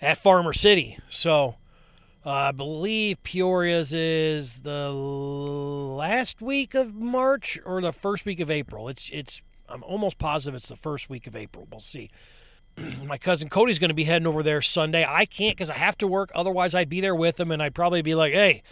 [0.00, 0.98] at Farmer City.
[1.08, 1.56] So
[2.24, 8.50] uh, I believe Peoria's is the last week of March or the first week of
[8.50, 8.88] April.
[8.88, 11.66] It's it's I'm almost positive it's the first week of April.
[11.70, 12.10] We'll see.
[13.04, 15.04] My cousin Cody's going to be heading over there Sunday.
[15.08, 16.30] I can't because I have to work.
[16.34, 18.62] Otherwise, I'd be there with him, and I'd probably be like, "Hey,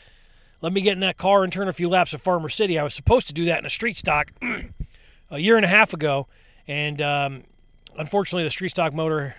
[0.60, 2.84] let me get in that car and turn a few laps at Farmer City." I
[2.84, 4.32] was supposed to do that in a street stock
[5.30, 6.28] a year and a half ago,
[6.70, 7.42] and um,
[7.98, 9.34] unfortunately, the street stock motor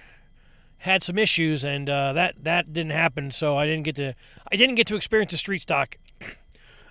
[0.80, 3.32] had some issues, and uh, that that didn't happen.
[3.32, 4.14] So I didn't get to
[4.52, 5.96] I didn't get to experience the street stock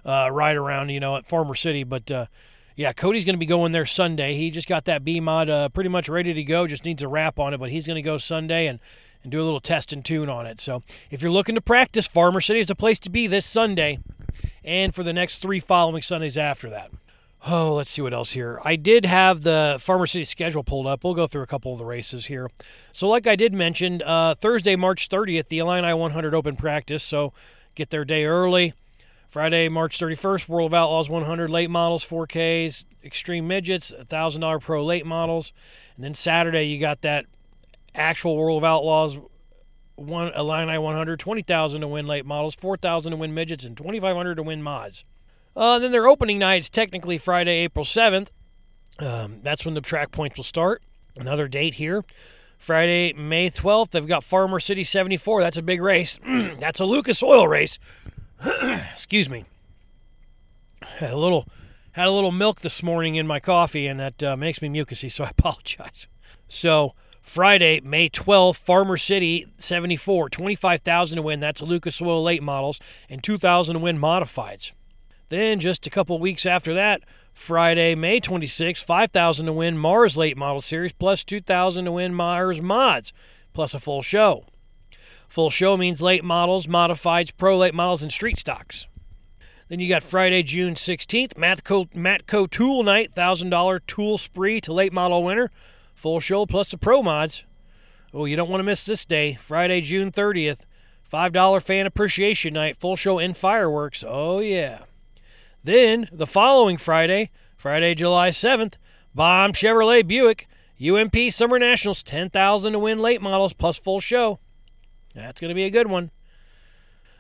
[0.05, 2.11] uh, ride around, you know, at Farmer City, but.
[2.11, 2.27] Uh,
[2.77, 4.37] yeah, Cody's going to be going there Sunday.
[4.37, 6.67] He just got that B mod uh, pretty much ready to go.
[6.67, 8.79] Just needs a wrap on it, but he's going to go Sunday and,
[9.23, 10.59] and do a little test and tune on it.
[10.59, 13.99] So if you're looking to practice, Farmer City is the place to be this Sunday
[14.65, 16.91] and for the next three following Sundays after that.
[17.47, 18.61] Oh, let's see what else here.
[18.65, 21.03] I did have the Farmer City schedule pulled up.
[21.03, 22.51] We'll go through a couple of the races here.
[22.93, 27.03] So, like I did mention, uh, Thursday, March 30th, the Illini 100 Open practice.
[27.03, 27.33] So,
[27.75, 28.75] get their day early.
[29.31, 35.07] Friday, March 31st, World of Outlaws 100 late models, 4Ks, Extreme Midgets, $1,000 Pro late
[35.07, 35.53] models.
[35.95, 37.27] And then Saturday, you got that
[37.95, 39.19] actual World of Outlaws
[39.95, 44.43] one Illini 100, 20,000 to win late models, 4,000 to win midgets, and 2,500 to
[44.43, 45.05] win mods.
[45.57, 48.29] Uh, then their opening night is technically Friday, April 7th.
[48.99, 50.83] Um, that's when the track points will start.
[51.19, 52.05] Another date here.
[52.59, 55.41] Friday, May 12th, they've got Farmer City 74.
[55.41, 56.19] That's a big race.
[56.61, 57.79] that's a Lucas Oil race.
[58.93, 59.45] excuse me.
[60.83, 61.47] Had a little
[61.93, 65.11] had a little milk this morning in my coffee, and that uh, makes me mucusy,
[65.11, 66.07] so I apologize.
[66.49, 71.41] So Friday, May 12th, Farmer City 74, 25,000 to win.
[71.41, 74.73] That's Lucas Oil late models, and 2,000 to win modifieds.
[75.31, 80.37] Then just a couple weeks after that, Friday, May 26th, 5,000 to win Mars late
[80.37, 83.13] model series, plus 2,000 to win Mars mods,
[83.53, 84.45] plus a full show.
[85.29, 88.89] Full show means late models, modifieds, pro late models, and street stocks.
[89.69, 94.93] Then you got Friday, June 16th, Matco, Matco Tool Night, $1,000 tool spree to late
[94.93, 95.53] model winner.
[95.95, 97.45] Full show plus the pro mods.
[98.13, 99.35] Oh, you don't want to miss this day.
[99.35, 100.67] Friday, June 30th,
[101.13, 104.03] $5 fan appreciation night, full show and fireworks.
[104.05, 104.81] Oh, yeah.
[105.63, 108.75] Then, the following Friday, Friday, July 7th,
[109.15, 110.49] Bomb Chevrolet Buick,
[110.83, 114.39] UMP Summer Nationals, 10000 to win late models plus full show.
[115.15, 116.13] That's going to be a good one.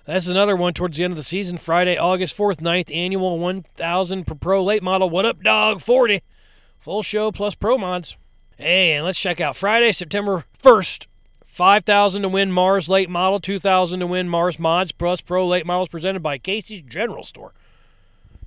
[0.06, 1.58] That's another one towards the end of the season.
[1.58, 5.10] Friday, August 4th, 9th annual 1000 per pro late model.
[5.10, 5.82] What up, dog?
[5.82, 6.22] 40.
[6.78, 8.16] Full show plus pro mods.
[8.56, 11.06] Hey, and let's check out Friday, September 1st.
[11.44, 15.88] 5000 to win Mars late model, 2000 to win Mars mods plus pro late models
[15.88, 17.52] presented by Casey's General Store.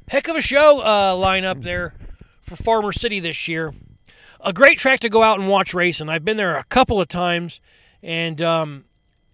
[0.08, 1.94] Heck of a show uh, lineup there
[2.42, 3.74] for Farmer City this year.
[4.42, 6.10] A great track to go out and watch racing.
[6.10, 7.62] I've been there a couple of times,
[8.02, 8.84] and um,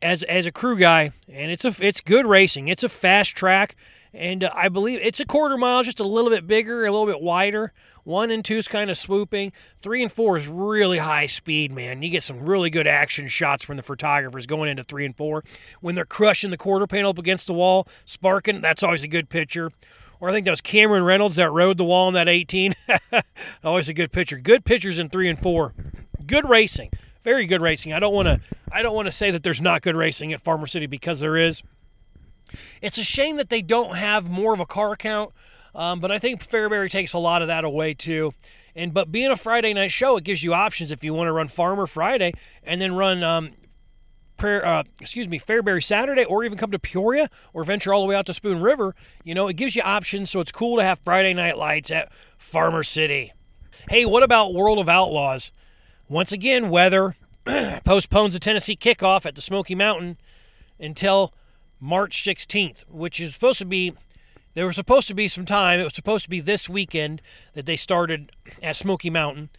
[0.01, 2.67] as as a crew guy, and it's a it's good racing.
[2.67, 3.75] It's a fast track,
[4.13, 7.08] and uh, I believe it's a quarter mile, just a little bit bigger, a little
[7.08, 7.73] bit wider.
[8.03, 9.51] One and two is kind of swooping.
[9.79, 12.03] Three and four is really high speed, man.
[12.03, 15.43] You get some really good action shots from the photographers going into three and four
[15.82, 18.62] when they're crushing the quarter panel up against the wall, sparking.
[18.62, 19.71] That's always a good picture.
[20.19, 22.73] Or I think that was Cameron Reynolds that rode the wall in that 18.
[23.63, 24.38] always a good picture.
[24.38, 25.73] Good pitchers in three and four.
[26.25, 26.91] Good racing
[27.23, 27.93] very good racing.
[27.93, 28.39] I don't want to
[28.71, 31.38] I don't want to say that there's not good racing at Farmer City because there
[31.38, 31.63] is.
[32.82, 35.32] It's a shame that they don't have more of a car count,
[35.75, 38.34] um, but I think Fairbury takes a lot of that away too.
[38.75, 41.34] And but being a Friday night show, it gives you options if you want to
[41.34, 43.51] run Farmer Friday and then run um,
[44.39, 48.08] prayer, uh, excuse me, Fairbury Saturday, or even come to Peoria or venture all the
[48.08, 48.95] way out to Spoon River.
[49.23, 52.12] You know, it gives you options, so it's cool to have Friday night lights at
[52.38, 53.34] Farmer City.
[53.89, 55.52] Hey, what about World of Outlaws?
[56.08, 57.15] Once again, weather
[57.84, 60.17] postpones the Tennessee kickoff at the Smoky Mountain
[60.80, 61.34] until
[61.80, 63.93] March 16th, which is supposed to be.
[64.56, 65.80] There was supposed to be some time.
[65.80, 67.21] It was supposed to be this weekend
[67.54, 68.32] that they started
[68.63, 69.49] at Smoky Mountain,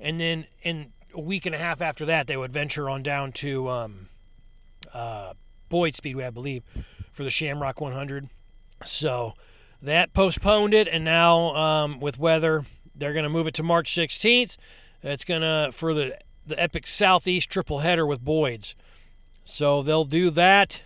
[0.00, 3.32] and then in a week and a half after that, they would venture on down
[3.32, 4.08] to um,
[4.94, 5.34] uh,
[5.68, 6.62] Boyd Speedway, I believe,
[7.10, 8.28] for the Shamrock 100.
[8.84, 9.34] So
[9.82, 13.94] that postponed it, and now um, with weather, they're going to move it to March
[13.94, 14.56] 16th.
[15.02, 18.74] It's gonna for the the epic Southeast triple header with Boyd's.
[19.44, 20.82] So they'll do that,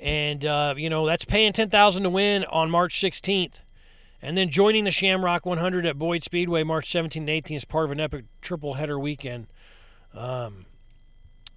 [0.00, 3.62] and uh, you know that's paying ten thousand to win on March 16th,
[4.22, 7.86] and then joining the Shamrock 100 at Boyd Speedway March 17 and 18 as part
[7.86, 9.48] of an epic triple header weekend.
[10.14, 10.66] Um,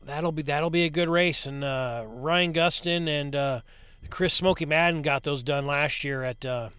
[0.07, 3.61] that'll be that'll be a good race, and uh, Ryan Gustin and uh,
[4.09, 6.69] Chris Smoky Madden got those done last year at uh,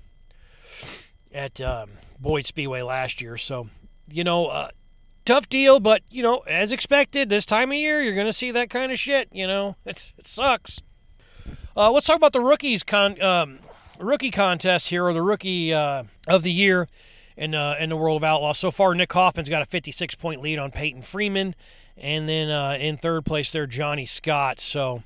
[1.33, 3.37] at um, Boyd Speedway last year.
[3.37, 3.69] So,
[4.11, 4.69] you know, uh,
[5.25, 8.51] tough deal, but you know, as expected, this time of year you're going to see
[8.51, 9.29] that kind of shit.
[9.31, 10.81] You know, it's it sucks.
[11.77, 13.61] Uh, let's talk about the rookies con um,
[14.01, 16.89] rookie contest here, or the rookie uh, of the year
[17.37, 18.59] in in the world of outlaws.
[18.59, 21.55] So far, Nick Hoffman's got a 56 point lead on Peyton Freeman,
[22.01, 24.61] and then uh, in third place there, Johnny Scott.
[24.61, 25.03] So.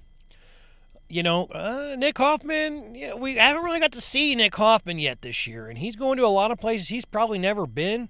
[1.08, 5.20] You know, uh, Nick Hoffman, yeah, we haven't really got to see Nick Hoffman yet
[5.20, 8.08] this year, and he's going to a lot of places he's probably never been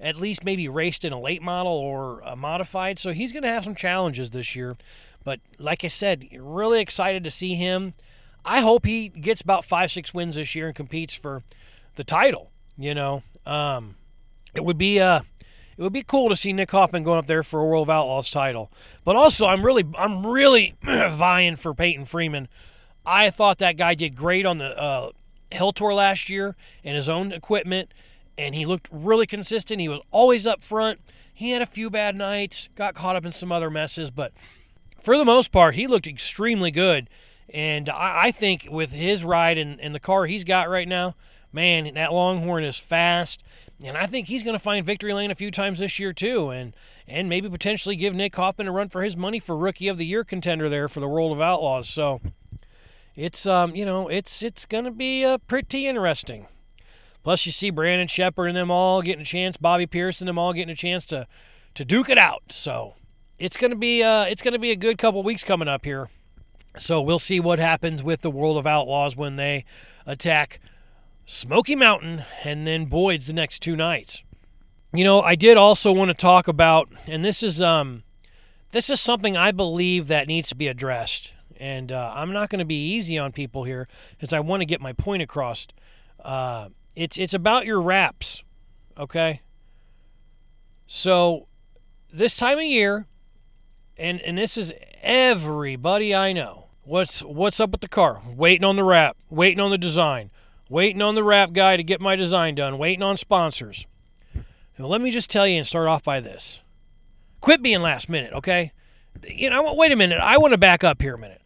[0.00, 2.98] at least maybe raced in a late model or a modified.
[2.98, 4.76] So he's going to have some challenges this year.
[5.24, 7.94] But like I said, really excited to see him.
[8.44, 11.42] I hope he gets about five, six wins this year and competes for
[11.96, 12.50] the title.
[12.78, 13.96] You know, um,
[14.54, 15.20] it would be uh,
[15.76, 17.90] it would be cool to see Nick Hoffman going up there for a World of
[17.90, 18.70] Outlaws title.
[19.04, 22.48] But also, I'm really I'm really vying for Peyton Freeman.
[23.04, 25.10] I thought that guy did great on the uh,
[25.52, 27.92] Hell Tour last year in his own equipment,
[28.36, 29.80] and he looked really consistent.
[29.80, 31.00] He was always up front.
[31.32, 34.32] He had a few bad nights, got caught up in some other messes, but
[35.02, 37.08] for the most part, he looked extremely good.
[37.50, 41.14] And I, I think with his ride and, and the car he's got right now,
[41.52, 43.42] man, that Longhorn is fast,
[43.82, 46.50] and I think he's going to find victory lane a few times this year too,
[46.50, 46.74] and
[47.06, 50.06] and maybe potentially give Nick Hoffman a run for his money for Rookie of the
[50.06, 51.88] Year contender there for the World of Outlaws.
[51.88, 52.20] So
[53.14, 56.46] it's um you know it's it's going to be uh, pretty interesting.
[57.22, 60.38] Plus, you see Brandon Sheppard and them all getting a chance, Bobby Pearson and them
[60.38, 61.26] all getting a chance to
[61.74, 62.44] to duke it out.
[62.50, 62.94] So
[63.38, 65.84] it's going to be uh, it's going to be a good couple weeks coming up
[65.84, 66.08] here.
[66.78, 69.64] So we'll see what happens with the World of Outlaws when they
[70.06, 70.60] attack
[71.26, 74.22] Smoky Mountain and then Boyd's the next two nights.
[74.94, 78.04] You know, I did also want to talk about, and this is um,
[78.70, 82.60] this is something I believe that needs to be addressed, and uh, I'm not going
[82.60, 85.66] to be easy on people here because I want to get my point across.
[86.24, 88.44] Uh, it's it's about your wraps,
[88.96, 89.42] okay?
[90.86, 91.48] So
[92.12, 93.06] this time of year,
[93.98, 96.66] and and this is everybody I know.
[96.84, 98.22] What's what's up with the car?
[98.32, 100.30] Waiting on the wrap, waiting on the design,
[100.68, 103.86] waiting on the wrap guy to get my design done, waiting on sponsors.
[104.78, 106.60] Now, let me just tell you and start off by this.
[107.40, 108.72] Quit being last minute, okay?
[109.26, 110.18] You know, wait a minute.
[110.20, 111.42] I want to back up here a minute.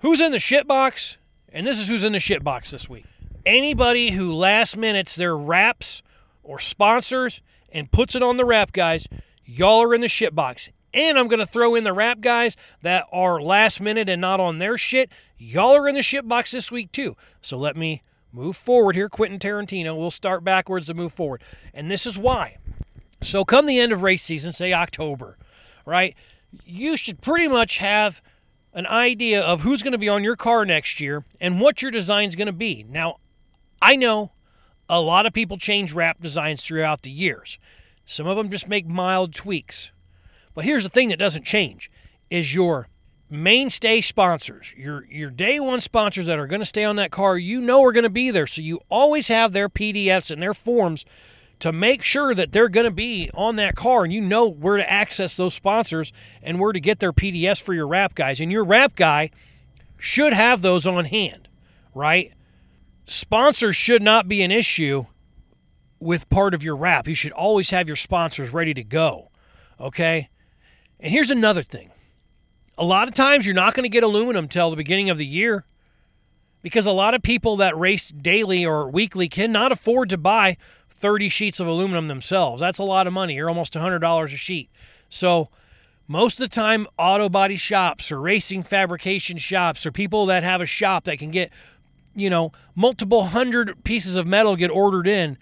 [0.00, 1.16] Who's in the shit box?
[1.52, 3.04] And this is who's in the shit box this week.
[3.44, 6.02] Anybody who last minutes their wraps
[6.42, 7.40] or sponsors
[7.72, 9.08] and puts it on the wrap guys,
[9.44, 10.70] y'all are in the shit box.
[10.92, 14.40] And I'm going to throw in the wrap guys that are last minute and not
[14.40, 15.10] on their shit.
[15.38, 17.16] Y'all are in the shit box this week too.
[17.42, 19.08] So let me move forward here.
[19.08, 19.96] Quentin Tarantino.
[19.96, 21.42] We'll start backwards and move forward.
[21.74, 22.56] And this is why.
[23.20, 25.36] So come the end of race season, say October,
[25.84, 26.14] right?
[26.64, 28.22] You should pretty much have
[28.72, 31.90] an idea of who's going to be on your car next year and what your
[31.90, 32.84] design is going to be.
[32.88, 33.16] Now,
[33.82, 34.32] I know
[34.88, 37.58] a lot of people change wrap designs throughout the years.
[38.04, 39.92] Some of them just make mild tweaks.
[40.54, 41.90] But here's the thing that doesn't change
[42.28, 42.88] is your
[43.30, 47.38] mainstay sponsors, your your day one sponsors that are going to stay on that car,
[47.38, 48.46] you know are going to be there.
[48.46, 51.04] So you always have their PDFs and their forms
[51.60, 54.78] to make sure that they're going to be on that car and you know where
[54.78, 56.12] to access those sponsors
[56.42, 58.40] and where to get their PDFs for your wrap guys.
[58.40, 59.30] And your wrap guy
[59.98, 61.48] should have those on hand,
[61.94, 62.32] right?
[63.06, 65.04] Sponsors should not be an issue
[66.00, 67.06] with part of your wrap.
[67.06, 69.30] You should always have your sponsors ready to go.
[69.78, 70.30] Okay?
[70.98, 71.90] And here's another thing.
[72.80, 75.26] A lot of times you're not going to get aluminum till the beginning of the
[75.26, 75.66] year
[76.62, 80.56] because a lot of people that race daily or weekly cannot afford to buy
[80.88, 82.58] 30 sheets of aluminum themselves.
[82.58, 83.34] That's a lot of money.
[83.34, 84.70] You're almost $100 a sheet.
[85.10, 85.50] So,
[86.08, 90.62] most of the time, auto body shops or racing fabrication shops or people that have
[90.62, 91.52] a shop that can get,
[92.14, 95.36] you know, multiple hundred pieces of metal get ordered in,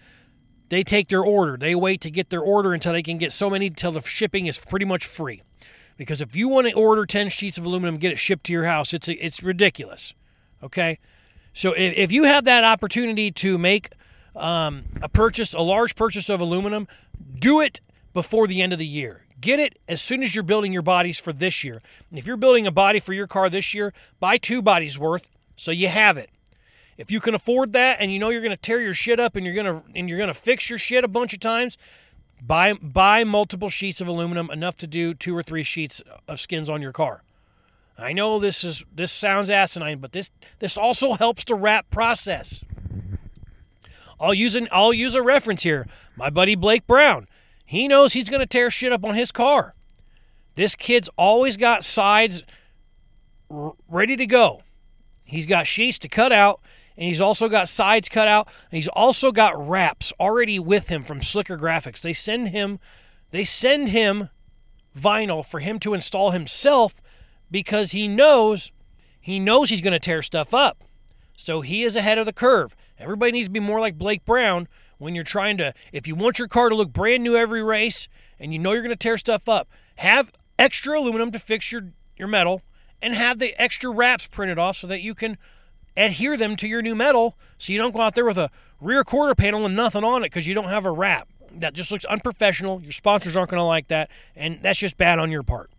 [0.71, 1.57] they take their order.
[1.57, 4.47] They wait to get their order until they can get so many until the shipping
[4.47, 5.43] is pretty much free.
[5.99, 8.65] Because if you want to order 10 sheets of aluminum, get it shipped to your
[8.65, 10.15] house, it's, it's ridiculous.
[10.63, 10.99] Okay?
[11.53, 13.91] So if, if you have that opportunity to make
[14.35, 16.89] um, a purchase, a large purchase of aluminum,
[17.39, 17.81] do it
[18.15, 19.27] before the end of the year.
[19.41, 21.83] Get it as soon as you're building your bodies for this year.
[22.13, 25.71] if you're building a body for your car this year, buy two bodies worth so
[25.71, 26.31] you have it.
[26.97, 29.37] If you can afford that and you know you're going to tear your shit up
[29.37, 31.79] and you're going to and you're going to fix your shit a bunch of times,
[32.41, 36.71] buy buy multiple sheets of aluminum enough to do two or three sheets of skins
[36.71, 37.23] on your car.
[37.97, 40.31] I know this is this sounds asinine, but this
[40.61, 42.65] this also helps the wrap process.
[44.21, 45.87] I'll use an I'll use a reference here.
[46.17, 47.27] My buddy Blake Brown.
[47.65, 49.75] He knows he's to tear shit up on his car.
[50.55, 52.43] This kid's always got sides
[53.51, 54.63] ready to go.
[55.25, 56.61] He's got sheets to cut out
[56.99, 61.05] and he's also got sides cut out, and he's also got wraps already with him
[61.05, 62.03] from Slicker Graphics.
[62.03, 62.81] They send him
[63.31, 64.31] they send him
[64.99, 66.95] vinyl for him to install himself
[67.51, 68.73] because he knows
[69.21, 70.83] he knows he's going to tear stuff up.
[71.37, 72.75] So he is ahead of the curve.
[72.99, 76.41] Everybody needs to be more like Blake Brown when you're trying to if you want
[76.41, 78.09] your car to look brand new every race
[78.41, 81.93] and you know you're going to tear stuff up, have extra aluminum to fix your
[82.17, 82.63] your metal
[83.01, 85.39] and have the extra wraps printed off so that you can
[85.99, 89.05] adhere them to your new metal so you don't go out there with a rear
[89.05, 91.29] quarter panel and nothing on it because you don't have a wrap.
[91.53, 92.81] That just looks unprofessional.
[92.81, 95.71] Your sponsors aren't going to like that, and that's just bad on your part.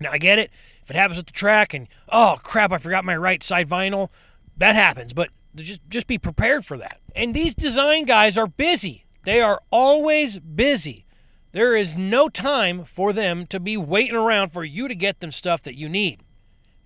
[0.00, 0.50] Now, I get it.
[0.82, 4.08] If it happens at the track and, oh, crap, I forgot my right side vinyl,
[4.56, 6.98] that happens, but just, just be prepared for that.
[7.14, 9.04] And these design guys are busy.
[9.24, 11.06] They are always busy.
[11.52, 15.30] There is no time for them to be waiting around for you to get them
[15.30, 16.22] stuff that you need.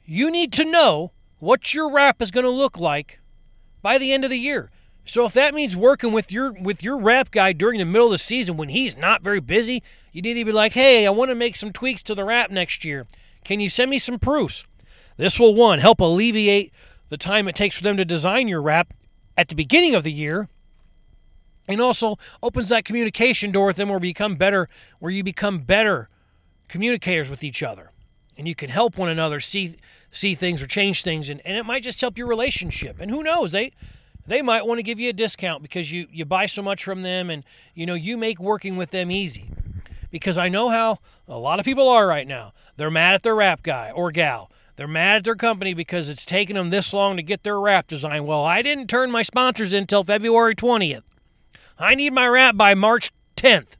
[0.04, 3.20] You need to know what your wrap is going to look like
[3.82, 4.70] by the end of the year.
[5.04, 8.12] So if that means working with your with your wrap guy during the middle of
[8.12, 9.82] the season when he's not very busy,
[10.12, 12.50] you need to be like, "Hey, I want to make some tweaks to the wrap
[12.50, 13.06] next year.
[13.44, 14.64] Can you send me some proofs?"
[15.16, 16.72] This will one help alleviate
[17.08, 18.92] the time it takes for them to design your wrap
[19.36, 20.48] at the beginning of the year
[21.68, 24.68] and also opens that communication door with them where become better
[24.98, 26.08] where you become better
[26.68, 27.92] communicators with each other
[28.36, 29.76] and you can help one another see
[30.16, 33.00] see things or change things and, and it might just help your relationship.
[33.00, 33.52] And who knows?
[33.52, 33.72] They
[34.26, 37.02] they might want to give you a discount because you you buy so much from
[37.02, 37.44] them and
[37.74, 39.50] you know you make working with them easy.
[40.10, 40.98] Because i know how
[41.28, 42.52] a lot of people are right now.
[42.76, 44.50] They're mad at their wrap guy or gal.
[44.76, 47.86] They're mad at their company because it's taken them this long to get their wrap
[47.86, 48.24] design.
[48.24, 51.02] Well i didn't turn my sponsors in until february 20th
[51.78, 53.76] i need my wrap by march 10th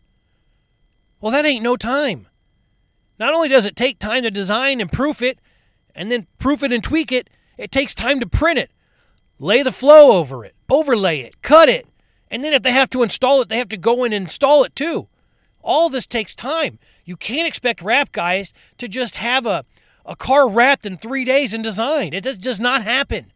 [1.21, 2.29] well that ain't no time.
[3.19, 5.39] Not only does it take time to design and proof it,
[5.97, 7.29] and then proof it and tweak it,
[7.59, 8.71] it takes time to print it,
[9.41, 11.89] lay the flow over it, overlay it, cut it,
[12.31, 14.63] and then if they have to install it, they have to go in and install
[14.63, 15.09] it too.
[15.63, 16.79] All this takes time.
[17.05, 19.65] You can't expect wrap guys to just have a,
[20.05, 22.15] a car wrapped in three days and designed.
[22.15, 23.33] It does, does not happen.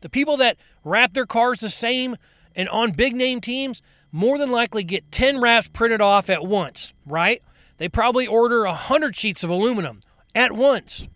[0.00, 2.16] The people that wrap their cars the same
[2.54, 6.92] and on big name teams more than likely get 10 wraps printed off at once,
[7.06, 7.40] right?
[7.78, 10.00] They probably order 100 sheets of aluminum
[10.34, 11.08] at once.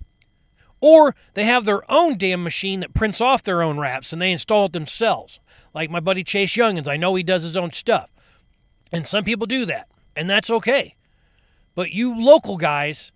[0.81, 4.33] Or they have their own damn machine that prints off their own wraps and they
[4.33, 5.41] install it themselves.
[5.75, 8.11] Like my buddy Chase Youngins, I know he does his own stuff.
[8.93, 10.95] And some people do that, and that's okay.
[11.75, 13.11] But you local guys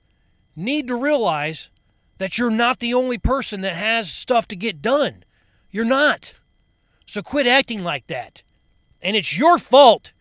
[0.56, 1.70] need to realize
[2.18, 5.24] that you're not the only person that has stuff to get done.
[5.70, 6.34] You're not.
[7.06, 8.42] So quit acting like that.
[9.00, 10.12] And it's your fault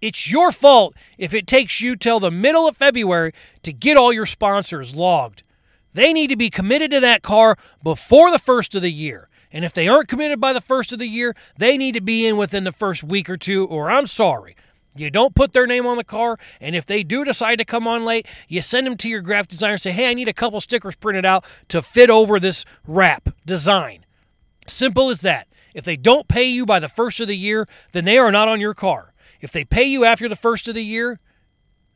[0.00, 4.12] it's your fault if it takes you till the middle of February to get all
[4.12, 5.42] your sponsors logged.
[5.96, 9.30] They need to be committed to that car before the first of the year.
[9.50, 12.26] And if they aren't committed by the first of the year, they need to be
[12.26, 14.56] in within the first week or two, or I'm sorry.
[14.94, 17.88] You don't put their name on the car, and if they do decide to come
[17.88, 20.34] on late, you send them to your graphic designer and say, hey, I need a
[20.34, 24.04] couple stickers printed out to fit over this wrap design.
[24.66, 25.48] Simple as that.
[25.74, 28.48] If they don't pay you by the first of the year, then they are not
[28.48, 29.14] on your car.
[29.40, 31.20] If they pay you after the first of the year,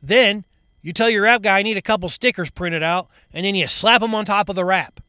[0.03, 0.47] then
[0.83, 3.67] you tell your wrap guy, I need a couple stickers printed out, and then you
[3.67, 5.01] slap them on top of the wrap.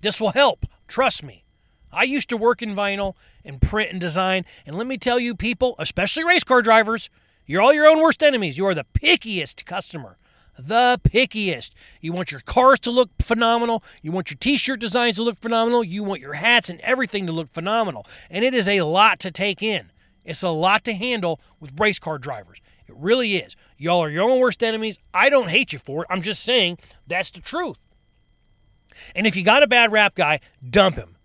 [0.00, 0.66] This will help.
[0.88, 1.44] Trust me.
[1.92, 5.34] I used to work in vinyl and print and design, and let me tell you,
[5.34, 7.10] people, especially race car drivers,
[7.46, 8.56] you're all your own worst enemies.
[8.56, 10.16] You are the pickiest customer.
[10.58, 11.70] The pickiest.
[12.00, 13.82] You want your cars to look phenomenal.
[14.00, 15.82] You want your t shirt designs to look phenomenal.
[15.82, 18.06] You want your hats and everything to look phenomenal.
[18.30, 19.90] And it is a lot to take in.
[20.24, 22.60] It's a lot to handle with race car drivers.
[22.86, 23.56] It really is.
[23.82, 25.00] Y'all are your own worst enemies.
[25.12, 26.06] I don't hate you for it.
[26.08, 26.78] I'm just saying
[27.08, 27.78] that's the truth.
[29.16, 31.16] And if you got a bad wrap guy, dump him.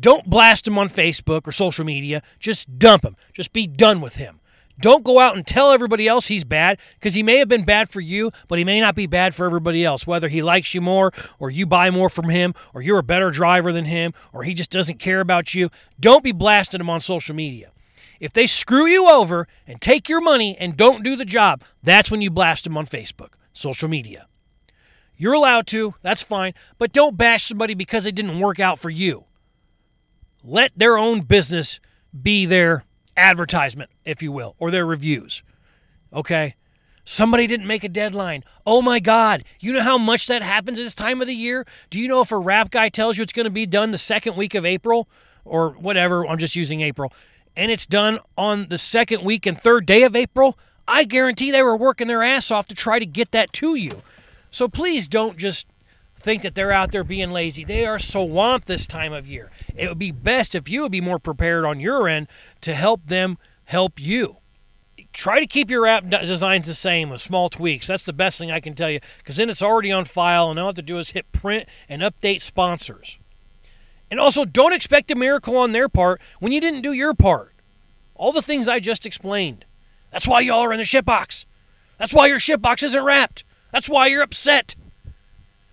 [0.00, 2.20] Don't blast him on Facebook or social media.
[2.40, 3.14] Just dump him.
[3.32, 4.40] Just be done with him.
[4.80, 7.88] Don't go out and tell everybody else he's bad because he may have been bad
[7.88, 10.04] for you, but he may not be bad for everybody else.
[10.04, 13.30] Whether he likes you more or you buy more from him or you're a better
[13.30, 17.00] driver than him or he just doesn't care about you, don't be blasting him on
[17.00, 17.70] social media.
[18.22, 22.08] If they screw you over and take your money and don't do the job, that's
[22.08, 24.28] when you blast them on Facebook, social media.
[25.16, 28.90] You're allowed to, that's fine, but don't bash somebody because it didn't work out for
[28.90, 29.24] you.
[30.44, 31.80] Let their own business
[32.22, 32.84] be their
[33.16, 35.42] advertisement, if you will, or their reviews.
[36.12, 36.54] Okay?
[37.02, 38.44] Somebody didn't make a deadline.
[38.64, 39.42] Oh my God.
[39.58, 41.66] You know how much that happens at this time of the year?
[41.90, 43.98] Do you know if a wrap guy tells you it's going to be done the
[43.98, 45.08] second week of April
[45.44, 46.24] or whatever?
[46.24, 47.12] I'm just using April
[47.56, 51.62] and it's done on the second week and third day of April, I guarantee they
[51.62, 54.02] were working their ass off to try to get that to you.
[54.50, 55.66] So please don't just
[56.16, 57.64] think that they're out there being lazy.
[57.64, 59.50] They are swamped this time of year.
[59.74, 62.28] It would be best if you would be more prepared on your end
[62.60, 64.36] to help them help you.
[65.12, 67.86] Try to keep your app designs the same with small tweaks.
[67.86, 70.58] That's the best thing I can tell you because then it's already on file, and
[70.58, 73.18] all I have to do is hit print and update sponsors.
[74.12, 77.54] And also, don't expect a miracle on their part when you didn't do your part.
[78.14, 79.64] All the things I just explained.
[80.10, 81.46] That's why y'all are in the shitbox.
[81.96, 83.42] That's why your shitbox isn't wrapped.
[83.72, 84.76] That's why you're upset.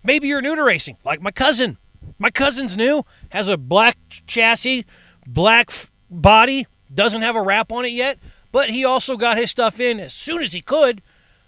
[0.06, 1.80] Maybe you're new to racing, like my cousin.
[2.18, 4.86] My cousin's new, has a black chassis,
[5.28, 5.70] black
[6.10, 6.66] body,
[6.96, 8.20] doesn't have a wrap on it yet,
[8.54, 11.02] but he also got his stuff in as soon as he could.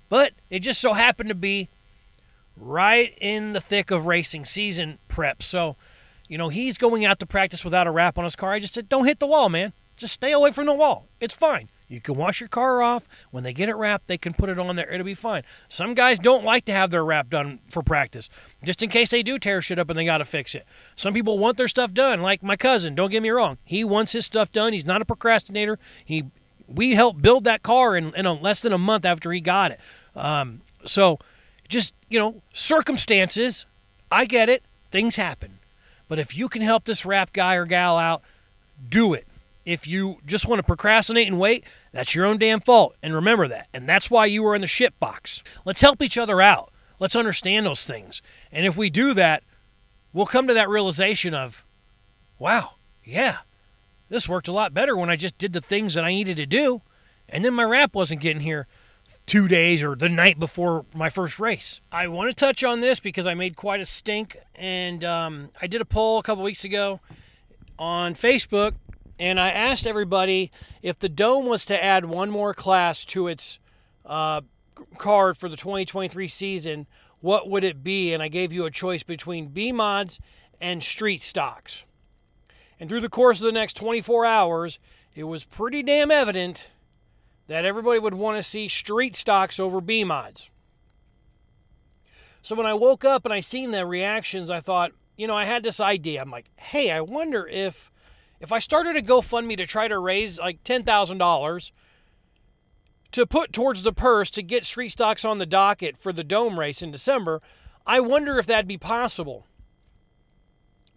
[0.10, 1.70] But it just so happened to be
[2.58, 5.42] right in the thick of racing season prep.
[5.42, 5.78] So,
[6.32, 8.54] you know, he's going out to practice without a wrap on his car.
[8.54, 9.74] I just said, don't hit the wall, man.
[9.98, 11.10] Just stay away from the wall.
[11.20, 11.68] It's fine.
[11.90, 13.06] You can wash your car off.
[13.32, 14.90] When they get it wrapped, they can put it on there.
[14.90, 15.44] It'll be fine.
[15.68, 18.30] Some guys don't like to have their wrap done for practice,
[18.64, 20.66] just in case they do tear shit up and they got to fix it.
[20.96, 22.96] Some people want their stuff done, like my cousin.
[22.96, 23.58] Don't get me wrong.
[23.66, 24.72] He wants his stuff done.
[24.72, 25.80] He's not a procrastinator.
[26.06, 26.24] He,
[26.66, 29.72] we helped build that car in, in a, less than a month after he got
[29.72, 29.82] it.
[30.16, 31.20] Um, so,
[31.68, 33.66] just you know, circumstances.
[34.10, 34.64] I get it.
[34.92, 35.58] Things happen.
[36.12, 38.22] But if you can help this wrap guy or gal out,
[38.90, 39.26] do it.
[39.64, 42.98] If you just want to procrastinate and wait, that's your own damn fault.
[43.02, 43.70] And remember that.
[43.74, 45.42] And that's why you were in the shit box.
[45.64, 46.70] Let's help each other out.
[47.00, 48.22] Let's understand those things.
[48.52, 49.44] And if we do that,
[50.12, 51.64] we'll come to that realization of,
[52.38, 52.72] wow,
[53.06, 53.38] yeah,
[54.10, 56.46] this worked a lot better when I just did the things that I needed to
[56.46, 56.82] do.
[57.30, 58.68] And then my wrap wasn't getting here
[59.26, 61.80] two days or the night before my first race.
[61.92, 64.38] I want to touch on this because I made quite a stink.
[64.56, 67.00] And um, I did a poll a couple weeks ago
[67.80, 68.74] on Facebook
[69.22, 70.52] and I asked everybody
[70.82, 73.60] if the Dome was to add one more class to its
[74.04, 74.42] uh,
[74.98, 76.88] card for the 2023 season,
[77.20, 78.14] what would it be?
[78.14, 80.20] And I gave you a choice between B mods
[80.60, 81.86] and street stocks.
[82.80, 84.80] And through the course of the next 24 hours,
[85.14, 86.70] it was pretty damn evident
[87.52, 90.50] that everybody would want to see street stocks over B mods.
[92.42, 95.44] So when I woke up and I seen the reactions, I thought, you know, I
[95.44, 96.22] had this idea.
[96.22, 97.92] I'm like, hey, I wonder if
[98.40, 101.72] if I started a GoFundMe to try to raise like $10,000
[103.12, 106.58] to put towards the purse to get street stocks on the docket for the dome
[106.58, 107.42] race in December,
[107.86, 109.46] I wonder if that'd be possible.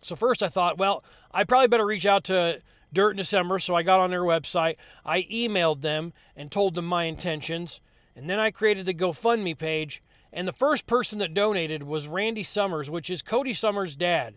[0.02, 1.02] So first I thought, well,
[1.32, 2.62] I probably better reach out to
[2.94, 4.76] Dirt in December, so I got on their website.
[5.04, 7.80] I emailed them and told them my intentions,
[8.16, 10.02] and then I created the GoFundMe page.
[10.32, 14.34] And the first person that donated was Randy Summers, which is Cody Summers' dad.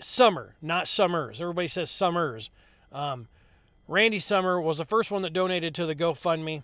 [0.00, 1.40] Summer, not Summers.
[1.40, 2.50] Everybody says Summers.
[2.90, 3.28] Um,
[3.88, 6.62] Randy Summer was the first one that donated to the GoFundMe.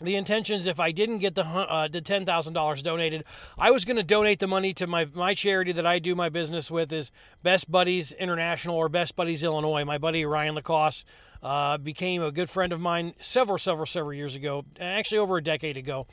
[0.00, 3.24] The intentions, if I didn't get the uh, the ten thousand dollars donated,
[3.56, 6.28] I was going to donate the money to my my charity that I do my
[6.28, 7.10] business with is
[7.42, 9.86] Best Buddies International or Best Buddies Illinois.
[9.86, 11.06] My buddy Ryan Lacoste
[11.42, 15.42] uh, became a good friend of mine several several several years ago, actually over a
[15.42, 16.06] decade ago,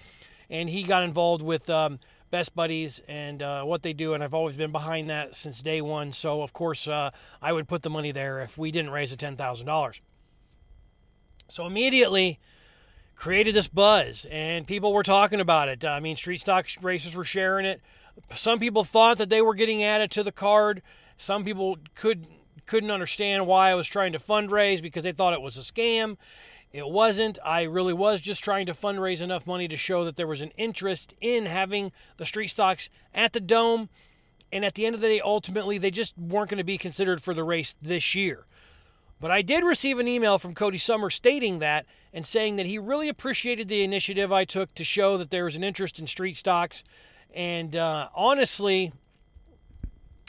[0.49, 1.99] and he got involved with um,
[2.31, 5.81] best buddies and uh, what they do, and I've always been behind that since day
[5.81, 6.13] one.
[6.13, 7.11] So, of course, uh,
[7.41, 9.99] I would put the money there if we didn't raise the $10,000.
[11.47, 12.39] So, immediately
[13.23, 15.85] created this buzz, and people were talking about it.
[15.85, 17.79] I mean, street stock racers were sharing it.
[18.35, 20.81] Some people thought that they were getting added to the card.
[21.15, 22.27] Some people could
[22.65, 26.17] couldn't understand why I was trying to fundraise because they thought it was a scam.
[26.73, 27.39] It wasn't.
[27.45, 30.51] I really was just trying to fundraise enough money to show that there was an
[30.57, 33.87] interest in having the street stocks at the Dome.
[34.51, 37.23] And at the end of the day, ultimately, they just weren't going to be considered
[37.23, 38.45] for the race this year.
[39.23, 42.77] But I did receive an email from Cody Summer stating that and saying that he
[42.77, 46.35] really appreciated the initiative I took to show that there was an interest in street
[46.35, 46.83] stocks.
[47.33, 48.91] And uh, honestly,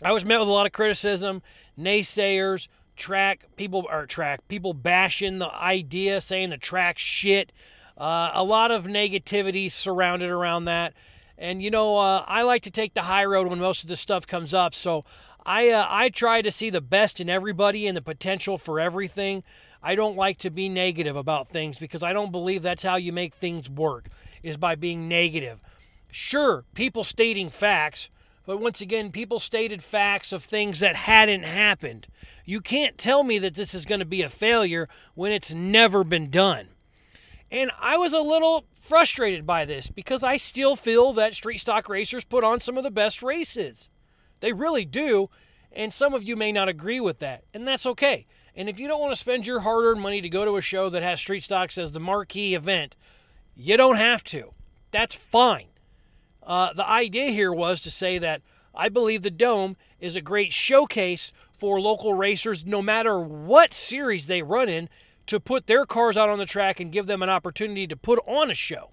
[0.00, 1.42] I was met with a lot of criticism,
[1.76, 7.50] naysayers, track people or track people bashing the idea, saying the track shit.
[7.98, 10.94] Uh, a lot of negativity surrounded around that.
[11.36, 13.98] And you know, uh, I like to take the high road when most of this
[13.98, 14.72] stuff comes up.
[14.72, 15.04] So
[15.46, 19.42] I uh, I try to see the best in everybody and the potential for everything.
[19.82, 23.12] I don't like to be negative about things because I don't believe that's how you
[23.12, 24.08] make things work
[24.42, 25.60] is by being negative.
[26.10, 28.08] Sure, people stating facts,
[28.46, 32.06] but once again, people stated facts of things that hadn't happened.
[32.46, 36.02] You can't tell me that this is going to be a failure when it's never
[36.04, 36.68] been done.
[37.50, 41.88] And I was a little frustrated by this because I still feel that street stock
[41.88, 43.88] racers put on some of the best races.
[44.44, 45.30] They really do.
[45.72, 47.44] And some of you may not agree with that.
[47.54, 48.26] And that's okay.
[48.54, 50.60] And if you don't want to spend your hard earned money to go to a
[50.60, 52.94] show that has street stocks as the marquee event,
[53.56, 54.52] you don't have to.
[54.90, 55.68] That's fine.
[56.42, 58.42] Uh, the idea here was to say that
[58.74, 64.26] I believe the Dome is a great showcase for local racers, no matter what series
[64.26, 64.90] they run in,
[65.24, 68.18] to put their cars out on the track and give them an opportunity to put
[68.26, 68.90] on a show.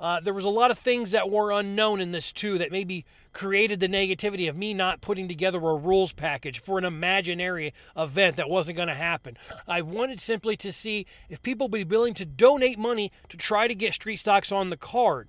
[0.00, 3.04] Uh, there was a lot of things that were unknown in this too that maybe
[3.34, 8.36] created the negativity of me not putting together a rules package for an imaginary event
[8.36, 9.36] that wasn't going to happen.
[9.68, 13.68] I wanted simply to see if people would be willing to donate money to try
[13.68, 15.28] to get street stocks on the card.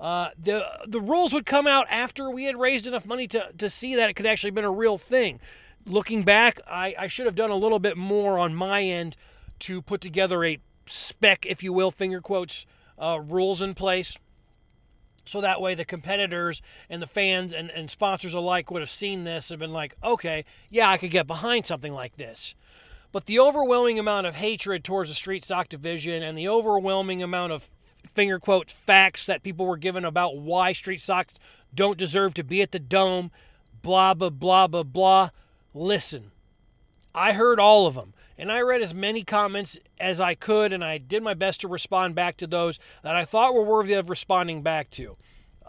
[0.00, 3.70] Uh, the the rules would come out after we had raised enough money to, to
[3.70, 5.38] see that it could actually have been a real thing.
[5.86, 9.16] Looking back, I, I should have done a little bit more on my end
[9.60, 12.66] to put together a spec, if you will, finger quotes,
[13.02, 14.16] uh, rules in place.
[15.24, 19.24] So that way the competitors and the fans and, and sponsors alike would have seen
[19.24, 22.54] this and been like, okay, yeah, I could get behind something like this.
[23.12, 27.52] But the overwhelming amount of hatred towards the street stock division and the overwhelming amount
[27.52, 27.68] of
[28.14, 31.34] finger quotes facts that people were given about why street stocks
[31.74, 33.30] don't deserve to be at the dome,
[33.82, 35.30] blah, blah, blah, blah, blah.
[35.74, 36.32] Listen,
[37.14, 40.82] I heard all of them, and I read as many comments as I could, and
[40.82, 44.10] I did my best to respond back to those that I thought were worthy of
[44.10, 45.16] responding back to.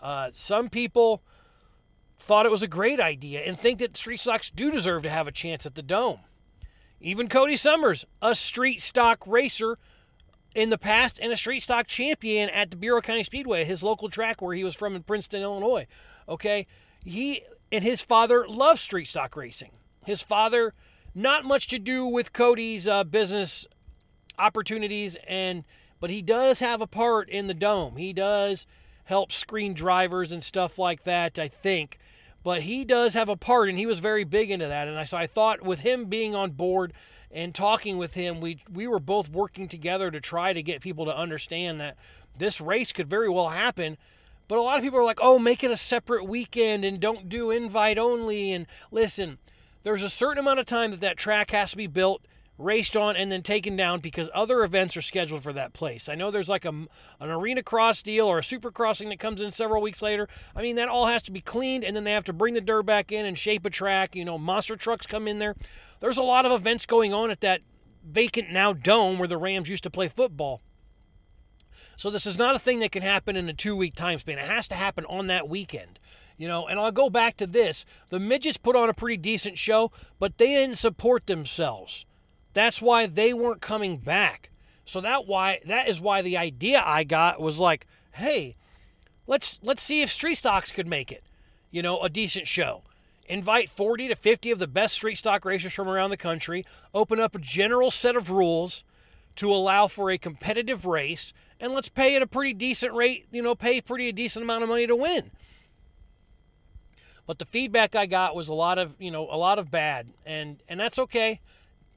[0.01, 1.21] Uh, some people
[2.19, 5.27] thought it was a great idea and think that street stocks do deserve to have
[5.27, 6.21] a chance at the dome.
[6.99, 9.77] Even Cody Summers, a street stock racer,
[10.55, 14.09] in the past and a street stock champion at the Bureau County Speedway, his local
[14.09, 15.85] track where he was from in Princeton, Illinois.
[16.27, 16.65] Okay.
[17.05, 19.73] He and his father love street stock racing.
[20.05, 20.73] His father,
[21.15, 23.67] not much to do with Cody's uh, business
[24.37, 25.63] opportunities, and
[25.99, 27.97] but he does have a part in the dome.
[27.97, 28.65] He does
[29.05, 31.97] help screen drivers and stuff like that, I think.
[32.43, 34.87] But he does have a part, and he was very big into that.
[34.87, 36.93] And I so I thought with him being on board
[37.31, 41.05] and talking with him, we we were both working together to try to get people
[41.05, 41.95] to understand that
[42.37, 43.97] this race could very well happen.
[44.49, 47.29] But a lot of people are like, "Oh, make it a separate weekend and don't
[47.29, 49.37] do invite only." And listen,
[49.83, 52.25] there's a certain amount of time that that track has to be built
[52.57, 56.07] raced on and then taken down because other events are scheduled for that place.
[56.07, 59.41] I know there's like a, an arena cross deal or a super crossing that comes
[59.41, 60.27] in several weeks later.
[60.55, 62.61] I mean, that all has to be cleaned and then they have to bring the
[62.61, 64.15] dirt back in and shape a track.
[64.15, 65.55] You know, monster trucks come in there.
[65.99, 67.61] There's a lot of events going on at that
[68.05, 70.61] vacant now dome where the Rams used to play football.
[71.97, 74.37] So this is not a thing that can happen in a two week time span.
[74.37, 75.99] It has to happen on that weekend.
[76.37, 77.85] You know, and I'll go back to this.
[78.09, 82.05] The midgets put on a pretty decent show, but they didn't support themselves.
[82.53, 84.49] That's why they weren't coming back.
[84.85, 88.55] So that why that is why the idea I got was like, hey,
[89.27, 91.23] let's let's see if Street Stocks could make it.
[91.71, 92.83] You know, a decent show.
[93.27, 97.19] Invite 40 to 50 of the best street stock racers from around the country, open
[97.19, 98.83] up a general set of rules
[99.37, 103.41] to allow for a competitive race, and let's pay at a pretty decent rate, you
[103.41, 105.31] know, pay pretty a decent amount of money to win.
[107.25, 110.07] But the feedback I got was a lot of, you know, a lot of bad,
[110.25, 111.39] and and that's okay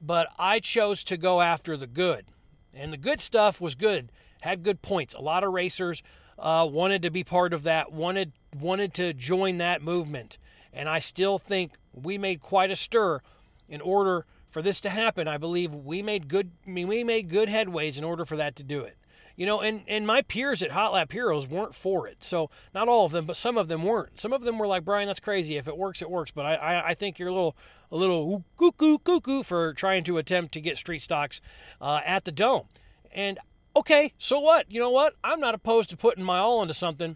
[0.01, 2.25] but I chose to go after the good.
[2.73, 4.11] And the good stuff was good,
[4.41, 5.13] had good points.
[5.13, 6.03] A lot of racers
[6.37, 10.37] uh, wanted to be part of that, wanted wanted to join that movement.
[10.71, 13.21] And I still think we made quite a stir
[13.67, 15.27] in order for this to happen.
[15.27, 18.55] I believe we made good I mean, we made good headways in order for that
[18.57, 18.95] to do it.
[19.37, 22.23] You know, and, and my peers at Hot Lap Heroes weren't for it.
[22.23, 24.19] So not all of them, but some of them weren't.
[24.19, 25.57] Some of them were like, Brian, that's crazy.
[25.57, 26.31] If it works, it works.
[26.31, 27.55] But I, I, I think you're a little
[27.91, 31.39] a little cuckoo cuckoo for trying to attempt to get street stocks
[31.79, 32.63] uh, at the dome.
[33.11, 33.37] And
[33.75, 34.71] okay, so what?
[34.71, 35.13] You know what?
[35.23, 37.15] I'm not opposed to putting my all into something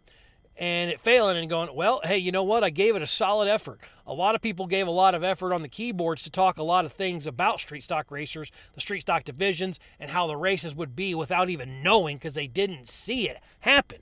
[0.57, 2.63] and it failing and going, well, hey, you know what?
[2.63, 3.79] I gave it a solid effort.
[4.05, 6.63] A lot of people gave a lot of effort on the keyboards to talk a
[6.63, 10.75] lot of things about street stock racers, the street stock divisions, and how the races
[10.75, 13.99] would be without even knowing because they didn't see it happen.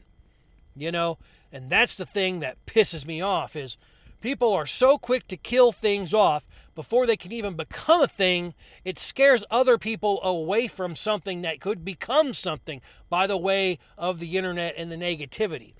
[0.75, 1.17] You know,
[1.51, 3.77] and that's the thing that pisses me off is
[4.21, 6.45] people are so quick to kill things off
[6.75, 8.53] before they can even become a thing.
[8.85, 14.19] It scares other people away from something that could become something by the way of
[14.19, 15.73] the internet and the negativity.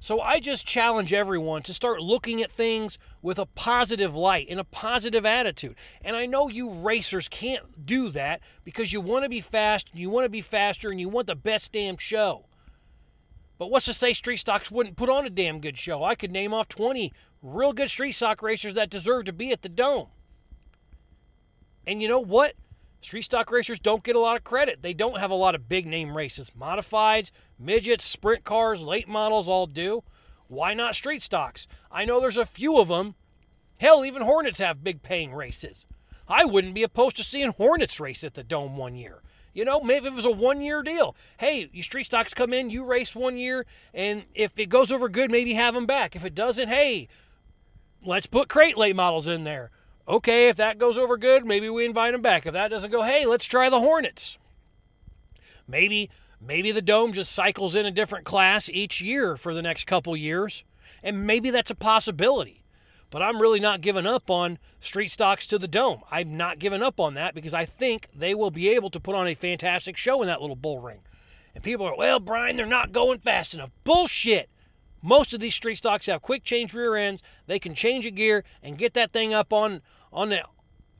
[0.00, 4.60] So I just challenge everyone to start looking at things with a positive light and
[4.60, 5.74] a positive attitude.
[6.02, 10.00] And I know you racers can't do that because you want to be fast, and
[10.00, 12.46] you want to be faster, and you want the best damn show.
[13.58, 16.04] But what's to say street stocks wouldn't put on a damn good show?
[16.04, 19.62] I could name off 20 real good street stock racers that deserve to be at
[19.62, 20.08] the dome.
[21.86, 22.54] And you know what?
[23.00, 24.82] Street stock racers don't get a lot of credit.
[24.82, 26.50] They don't have a lot of big name races.
[26.58, 30.02] Modifieds, midgets, sprint cars, late models all do.
[30.48, 31.66] Why not street stocks?
[31.92, 33.14] I know there's a few of them.
[33.78, 35.86] Hell, even Hornets have big paying races.
[36.26, 39.22] I wouldn't be opposed to seeing Hornets race at the Dome one year.
[39.54, 41.16] You know, maybe it was a one year deal.
[41.38, 45.08] Hey, you street stocks come in, you race one year, and if it goes over
[45.08, 46.14] good, maybe have them back.
[46.14, 47.08] If it doesn't, hey,
[48.04, 49.70] let's put crate late models in there.
[50.08, 52.46] Okay, if that goes over good, maybe we invite them back.
[52.46, 54.38] If that doesn't go, hey, let's try the Hornets.
[55.66, 56.08] Maybe
[56.40, 60.16] maybe the dome just cycles in a different class each year for the next couple
[60.16, 60.64] years,
[61.02, 62.64] and maybe that's a possibility.
[63.10, 66.02] But I'm really not giving up on street stocks to the dome.
[66.10, 69.14] I'm not giving up on that because I think they will be able to put
[69.14, 71.00] on a fantastic show in that little bull ring.
[71.54, 73.70] And people are, well, Brian, they're not going fast enough.
[73.84, 74.48] Bullshit.
[75.00, 77.22] Most of these street stocks have quick change rear ends.
[77.46, 79.80] They can change a gear and get that thing up on
[80.12, 80.42] on the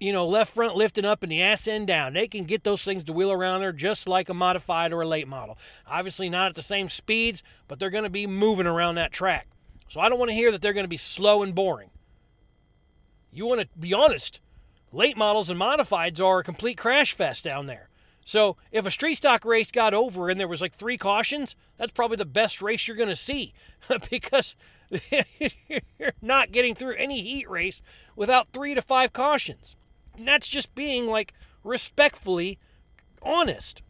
[0.01, 2.15] you know left front lifting up and the ass end down.
[2.15, 5.09] They can get those things to wheel around there just like a modified or a
[5.09, 5.59] late model.
[5.87, 9.49] Obviously not at the same speeds, but they're going to be moving around that track.
[9.89, 11.91] So I don't want to hear that they're going to be slow and boring.
[13.33, 14.41] You want to be honest.
[14.91, 17.89] Late models and modifieds are a complete crash fest down there.
[18.25, 21.93] So if a street stock race got over and there was like three cautions, that's
[21.93, 23.55] probably the best race you're going to see
[24.11, 24.55] because
[24.91, 27.83] you're not getting through any heat race
[28.17, 29.77] without three to five cautions.
[30.17, 32.59] And that's just being like respectfully
[33.23, 33.83] honest.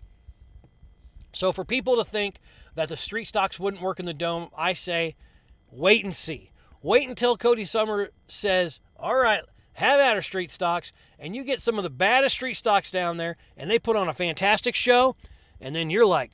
[1.33, 2.37] So for people to think
[2.75, 5.17] that the street stocks wouldn't work in the dome, I say
[5.71, 6.51] wait and see.
[6.83, 9.43] Wait until Cody Summer says, all right,
[9.75, 13.17] have at her street stocks, and you get some of the baddest street stocks down
[13.17, 15.17] there, and they put on a fantastic show,
[15.61, 16.31] and then you're like,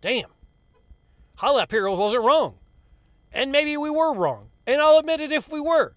[0.00, 0.30] damn,
[1.36, 2.54] Hot Lap Hero wasn't wrong.
[3.32, 4.48] And maybe we were wrong.
[4.66, 5.94] And I'll admit it if we were.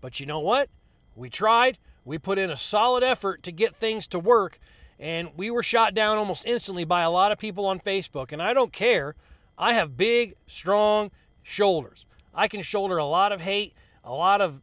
[0.00, 0.68] But you know what?
[1.14, 1.78] We tried.
[2.04, 4.58] We put in a solid effort to get things to work.
[4.98, 8.32] And we were shot down almost instantly by a lot of people on Facebook.
[8.32, 9.14] And I don't care.
[9.56, 11.10] I have big, strong
[11.42, 12.06] shoulders.
[12.34, 14.60] I can shoulder a lot of hate, a lot of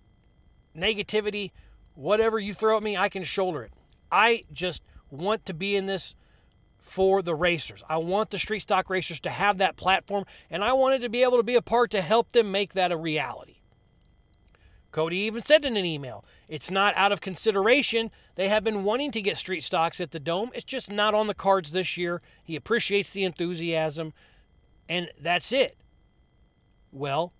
[0.77, 1.51] negativity,
[1.95, 3.71] whatever you throw at me, I can shoulder it.
[4.11, 6.15] I just want to be in this
[6.91, 7.83] for the racers.
[7.87, 11.23] I want the street stock racers to have that platform, and I wanted to be
[11.23, 13.59] able to be a part to help them make that a reality.
[14.91, 18.11] Cody even said in an email, it's not out of consideration.
[18.35, 20.51] They have been wanting to get street stocks at the Dome.
[20.53, 22.21] It's just not on the cards this year.
[22.43, 24.11] He appreciates the enthusiasm,
[24.89, 25.77] and that's it.
[26.91, 27.31] Well,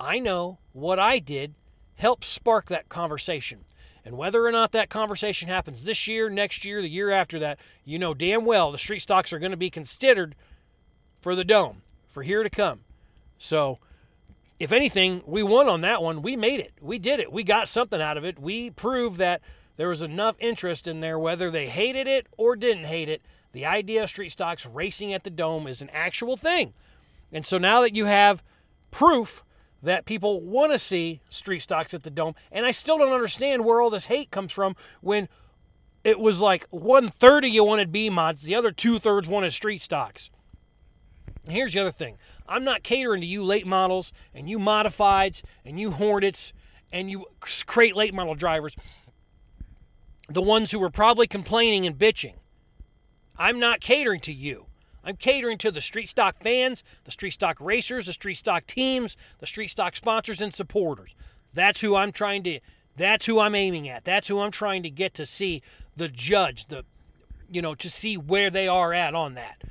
[0.00, 1.54] I know what I did
[1.96, 3.66] helped spark that conversation.
[4.06, 7.58] And whether or not that conversation happens this year, next year, the year after that,
[7.84, 10.36] you know damn well the street stocks are going to be considered
[11.20, 12.84] for the dome for here to come.
[13.36, 13.80] So,
[14.60, 16.22] if anything, we won on that one.
[16.22, 16.72] We made it.
[16.80, 17.32] We did it.
[17.32, 18.38] We got something out of it.
[18.38, 19.42] We proved that
[19.76, 23.22] there was enough interest in there, whether they hated it or didn't hate it.
[23.52, 26.74] The idea of street stocks racing at the dome is an actual thing.
[27.32, 28.42] And so now that you have
[28.92, 29.42] proof
[29.86, 32.34] that people want to see street stocks at the dome.
[32.50, 35.28] And I still don't understand where all this hate comes from when
[36.02, 39.52] it was like one third of you wanted B mods, the other two thirds wanted
[39.52, 40.28] street stocks.
[41.48, 42.18] Here's the other thing
[42.48, 46.52] I'm not catering to you late models and you modifieds and you Hornets
[46.90, 48.74] and you crate late model drivers,
[50.28, 52.34] the ones who were probably complaining and bitching.
[53.38, 54.66] I'm not catering to you.
[55.06, 59.16] I'm catering to the street stock fans, the street stock racers, the street stock teams,
[59.38, 61.14] the street stock sponsors and supporters.
[61.54, 62.60] That's who I'm trying to
[62.96, 64.04] that's who I'm aiming at.
[64.04, 65.62] That's who I'm trying to get to see
[65.96, 66.84] the judge, the
[67.50, 69.62] you know, to see where they are at on that.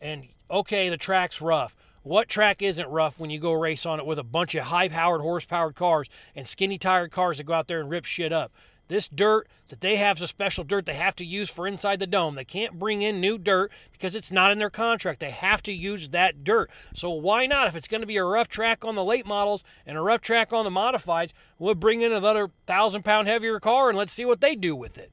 [0.00, 1.74] And okay, the track's rough.
[2.02, 4.88] What track isn't rough when you go race on it with a bunch of high
[4.88, 8.52] powered, horsepowered cars and skinny tired cars that go out there and rip shit up?
[8.88, 11.98] This dirt that they have is a special dirt they have to use for inside
[11.98, 12.36] the dome.
[12.36, 15.18] They can't bring in new dirt because it's not in their contract.
[15.18, 16.70] They have to use that dirt.
[16.94, 17.66] So why not?
[17.66, 20.20] If it's going to be a rough track on the late models and a rough
[20.20, 24.24] track on the modifieds, we'll bring in another thousand pound heavier car and let's see
[24.24, 25.10] what they do with it.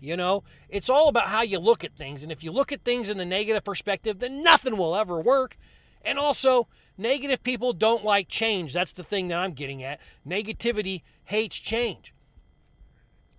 [0.00, 2.22] You know, it's all about how you look at things.
[2.22, 5.56] And if you look at things in the negative perspective, then nothing will ever work.
[6.04, 8.72] And also, negative people don't like change.
[8.72, 10.00] That's the thing that I'm getting at.
[10.26, 12.14] Negativity hates change.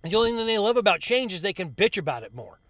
[0.02, 2.60] The only thing they love about change is they can bitch about it more.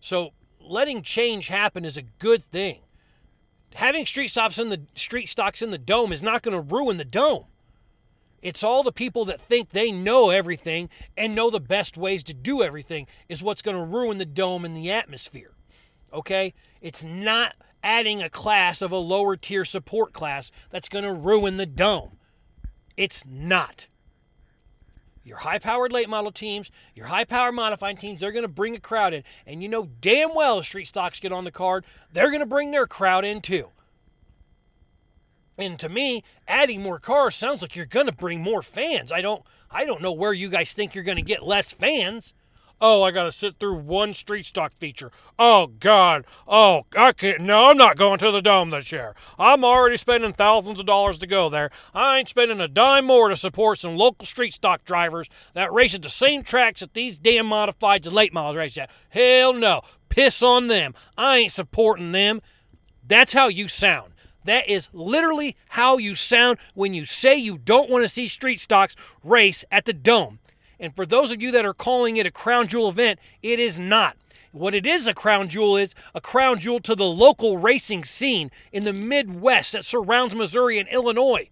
[0.00, 2.80] So letting change happen is a good thing.
[3.74, 6.96] Having street stops in the street stocks in the dome is not going to ruin
[6.96, 7.46] the dome.
[8.42, 12.34] It's all the people that think they know everything and know the best ways to
[12.34, 15.52] do everything is what's going to ruin the dome and the atmosphere.
[16.12, 16.52] Okay?
[16.82, 21.56] It's not adding a class of a lower tier support class that's going to ruin
[21.56, 22.18] the dome.
[22.96, 23.88] It's not
[25.24, 28.76] your high powered late model teams, your high power modifying teams, they're going to bring
[28.76, 29.24] a crowd in.
[29.46, 32.46] And you know damn well if street stocks get on the card, they're going to
[32.46, 33.70] bring their crowd in too.
[35.56, 39.10] And to me, adding more cars sounds like you're going to bring more fans.
[39.10, 42.34] I don't I don't know where you guys think you're going to get less fans.
[42.86, 45.10] Oh, I got to sit through one street stock feature.
[45.38, 46.26] Oh god.
[46.46, 47.40] Oh, I can't.
[47.40, 49.14] No, I'm not going to the dome this year.
[49.38, 51.70] I'm already spending thousands of dollars to go there.
[51.94, 55.94] I ain't spending a dime more to support some local street stock drivers that race
[55.94, 58.90] at the same tracks that these damn modifieds and late models race at.
[59.08, 59.80] Hell no.
[60.10, 60.92] Piss on them.
[61.16, 62.42] I ain't supporting them.
[63.02, 64.12] That's how you sound.
[64.44, 68.60] That is literally how you sound when you say you don't want to see street
[68.60, 70.38] stocks race at the Dome.
[70.84, 73.78] And for those of you that are calling it a crown jewel event, it is
[73.78, 74.16] not.
[74.52, 78.50] What it is a crown jewel is a crown jewel to the local racing scene
[78.70, 81.48] in the Midwest that surrounds Missouri and Illinois.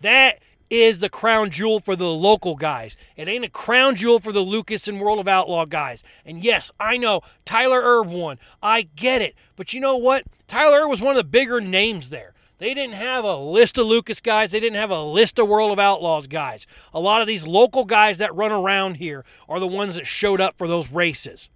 [0.00, 0.38] That
[0.70, 2.96] is the crown jewel for the local guys.
[3.16, 6.04] It ain't a crown jewel for the Lucas and World of Outlaw guys.
[6.24, 8.38] And yes, I know Tyler Erb won.
[8.62, 9.34] I get it.
[9.56, 10.24] But you know what?
[10.46, 12.33] Tyler Erb was one of the bigger names there.
[12.64, 14.52] They didn't have a list of Lucas guys.
[14.52, 16.66] They didn't have a list of World of Outlaws guys.
[16.94, 20.40] A lot of these local guys that run around here are the ones that showed
[20.40, 21.50] up for those races.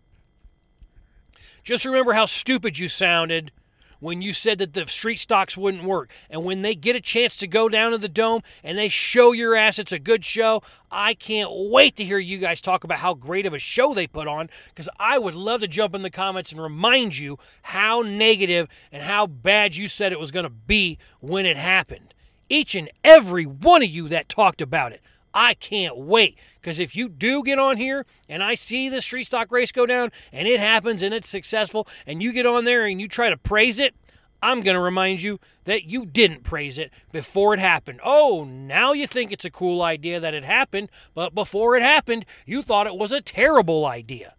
[1.64, 3.52] Just remember how stupid you sounded
[4.00, 6.10] when you said that the street stocks wouldn't work.
[6.30, 9.32] And when they get a chance to go down to the dome and they show
[9.32, 12.98] your ass it's a good show, I can't wait to hear you guys talk about
[12.98, 16.02] how great of a show they put on because I would love to jump in
[16.02, 20.44] the comments and remind you how negative and how bad you said it was going
[20.44, 22.14] to be when it happened.
[22.48, 25.02] Each and every one of you that talked about it.
[25.40, 29.22] I can't wait because if you do get on here and I see the street
[29.22, 32.84] stock race go down and it happens and it's successful and you get on there
[32.86, 33.94] and you try to praise it,
[34.42, 38.00] I'm going to remind you that you didn't praise it before it happened.
[38.02, 42.26] Oh, now you think it's a cool idea that it happened, but before it happened,
[42.44, 44.34] you thought it was a terrible idea.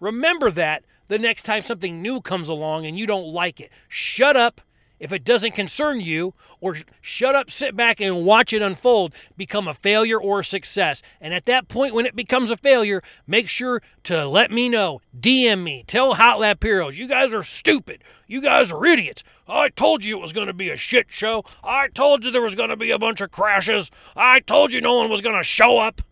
[0.00, 3.70] Remember that the next time something new comes along and you don't like it.
[3.86, 4.62] Shut up
[4.98, 9.68] if it doesn't concern you, or shut up, sit back, and watch it unfold, become
[9.68, 11.02] a failure or a success.
[11.20, 15.00] And at that point, when it becomes a failure, make sure to let me know.
[15.18, 15.84] DM me.
[15.86, 18.02] Tell Hot Lap Heroes, you guys are stupid.
[18.26, 19.22] You guys are idiots.
[19.46, 21.44] I told you it was going to be a shit show.
[21.62, 23.90] I told you there was going to be a bunch of crashes.
[24.16, 26.02] I told you no one was going to show up.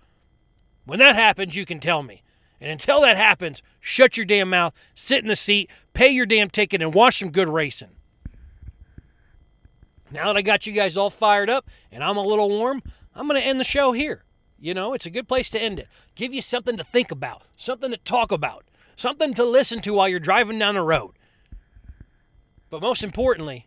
[0.85, 2.23] When that happens, you can tell me.
[2.61, 6.49] And until that happens, shut your damn mouth, sit in the seat, pay your damn
[6.49, 7.91] ticket, and watch some good racing.
[10.11, 12.83] Now that I got you guys all fired up and I'm a little warm,
[13.15, 14.25] I'm going to end the show here.
[14.59, 15.89] You know, it's a good place to end it.
[16.15, 20.09] Give you something to think about, something to talk about, something to listen to while
[20.09, 21.13] you're driving down the road.
[22.71, 23.67] But most importantly,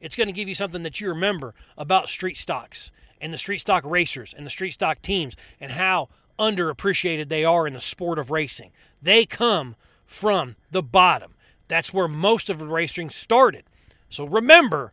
[0.00, 2.90] it's going to give you something that you remember about street stocks
[3.20, 7.66] and the street stock racers and the street stock teams and how underappreciated they are
[7.66, 8.70] in the sport of racing.
[9.00, 9.74] They come
[10.04, 11.34] from the bottom.
[11.68, 13.64] That's where most of the racing started.
[14.10, 14.92] So remember,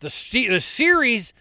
[0.00, 0.08] the,
[0.48, 1.32] the series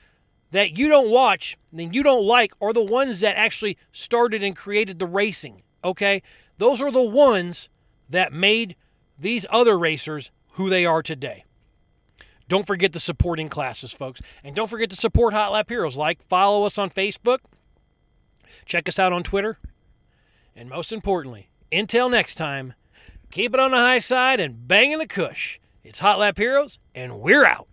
[0.51, 4.56] that you don't watch, then you don't like, are the ones that actually started and
[4.56, 5.62] created the racing.
[5.84, 6.22] Okay?
[6.58, 7.70] Those are the ones
[8.10, 8.76] that made
[9.20, 11.43] these other racers who they are today.
[12.47, 14.22] Don't forget the supporting classes, folks.
[14.43, 15.97] And don't forget to support Hot Lap Heroes.
[15.97, 17.39] Like, follow us on Facebook,
[18.66, 19.58] check us out on Twitter.
[20.56, 22.76] And most importantly, until next time,
[23.32, 25.60] keep it on the high side and bang in the cush.
[25.84, 27.68] It's Hot Lap Heroes, and we're out.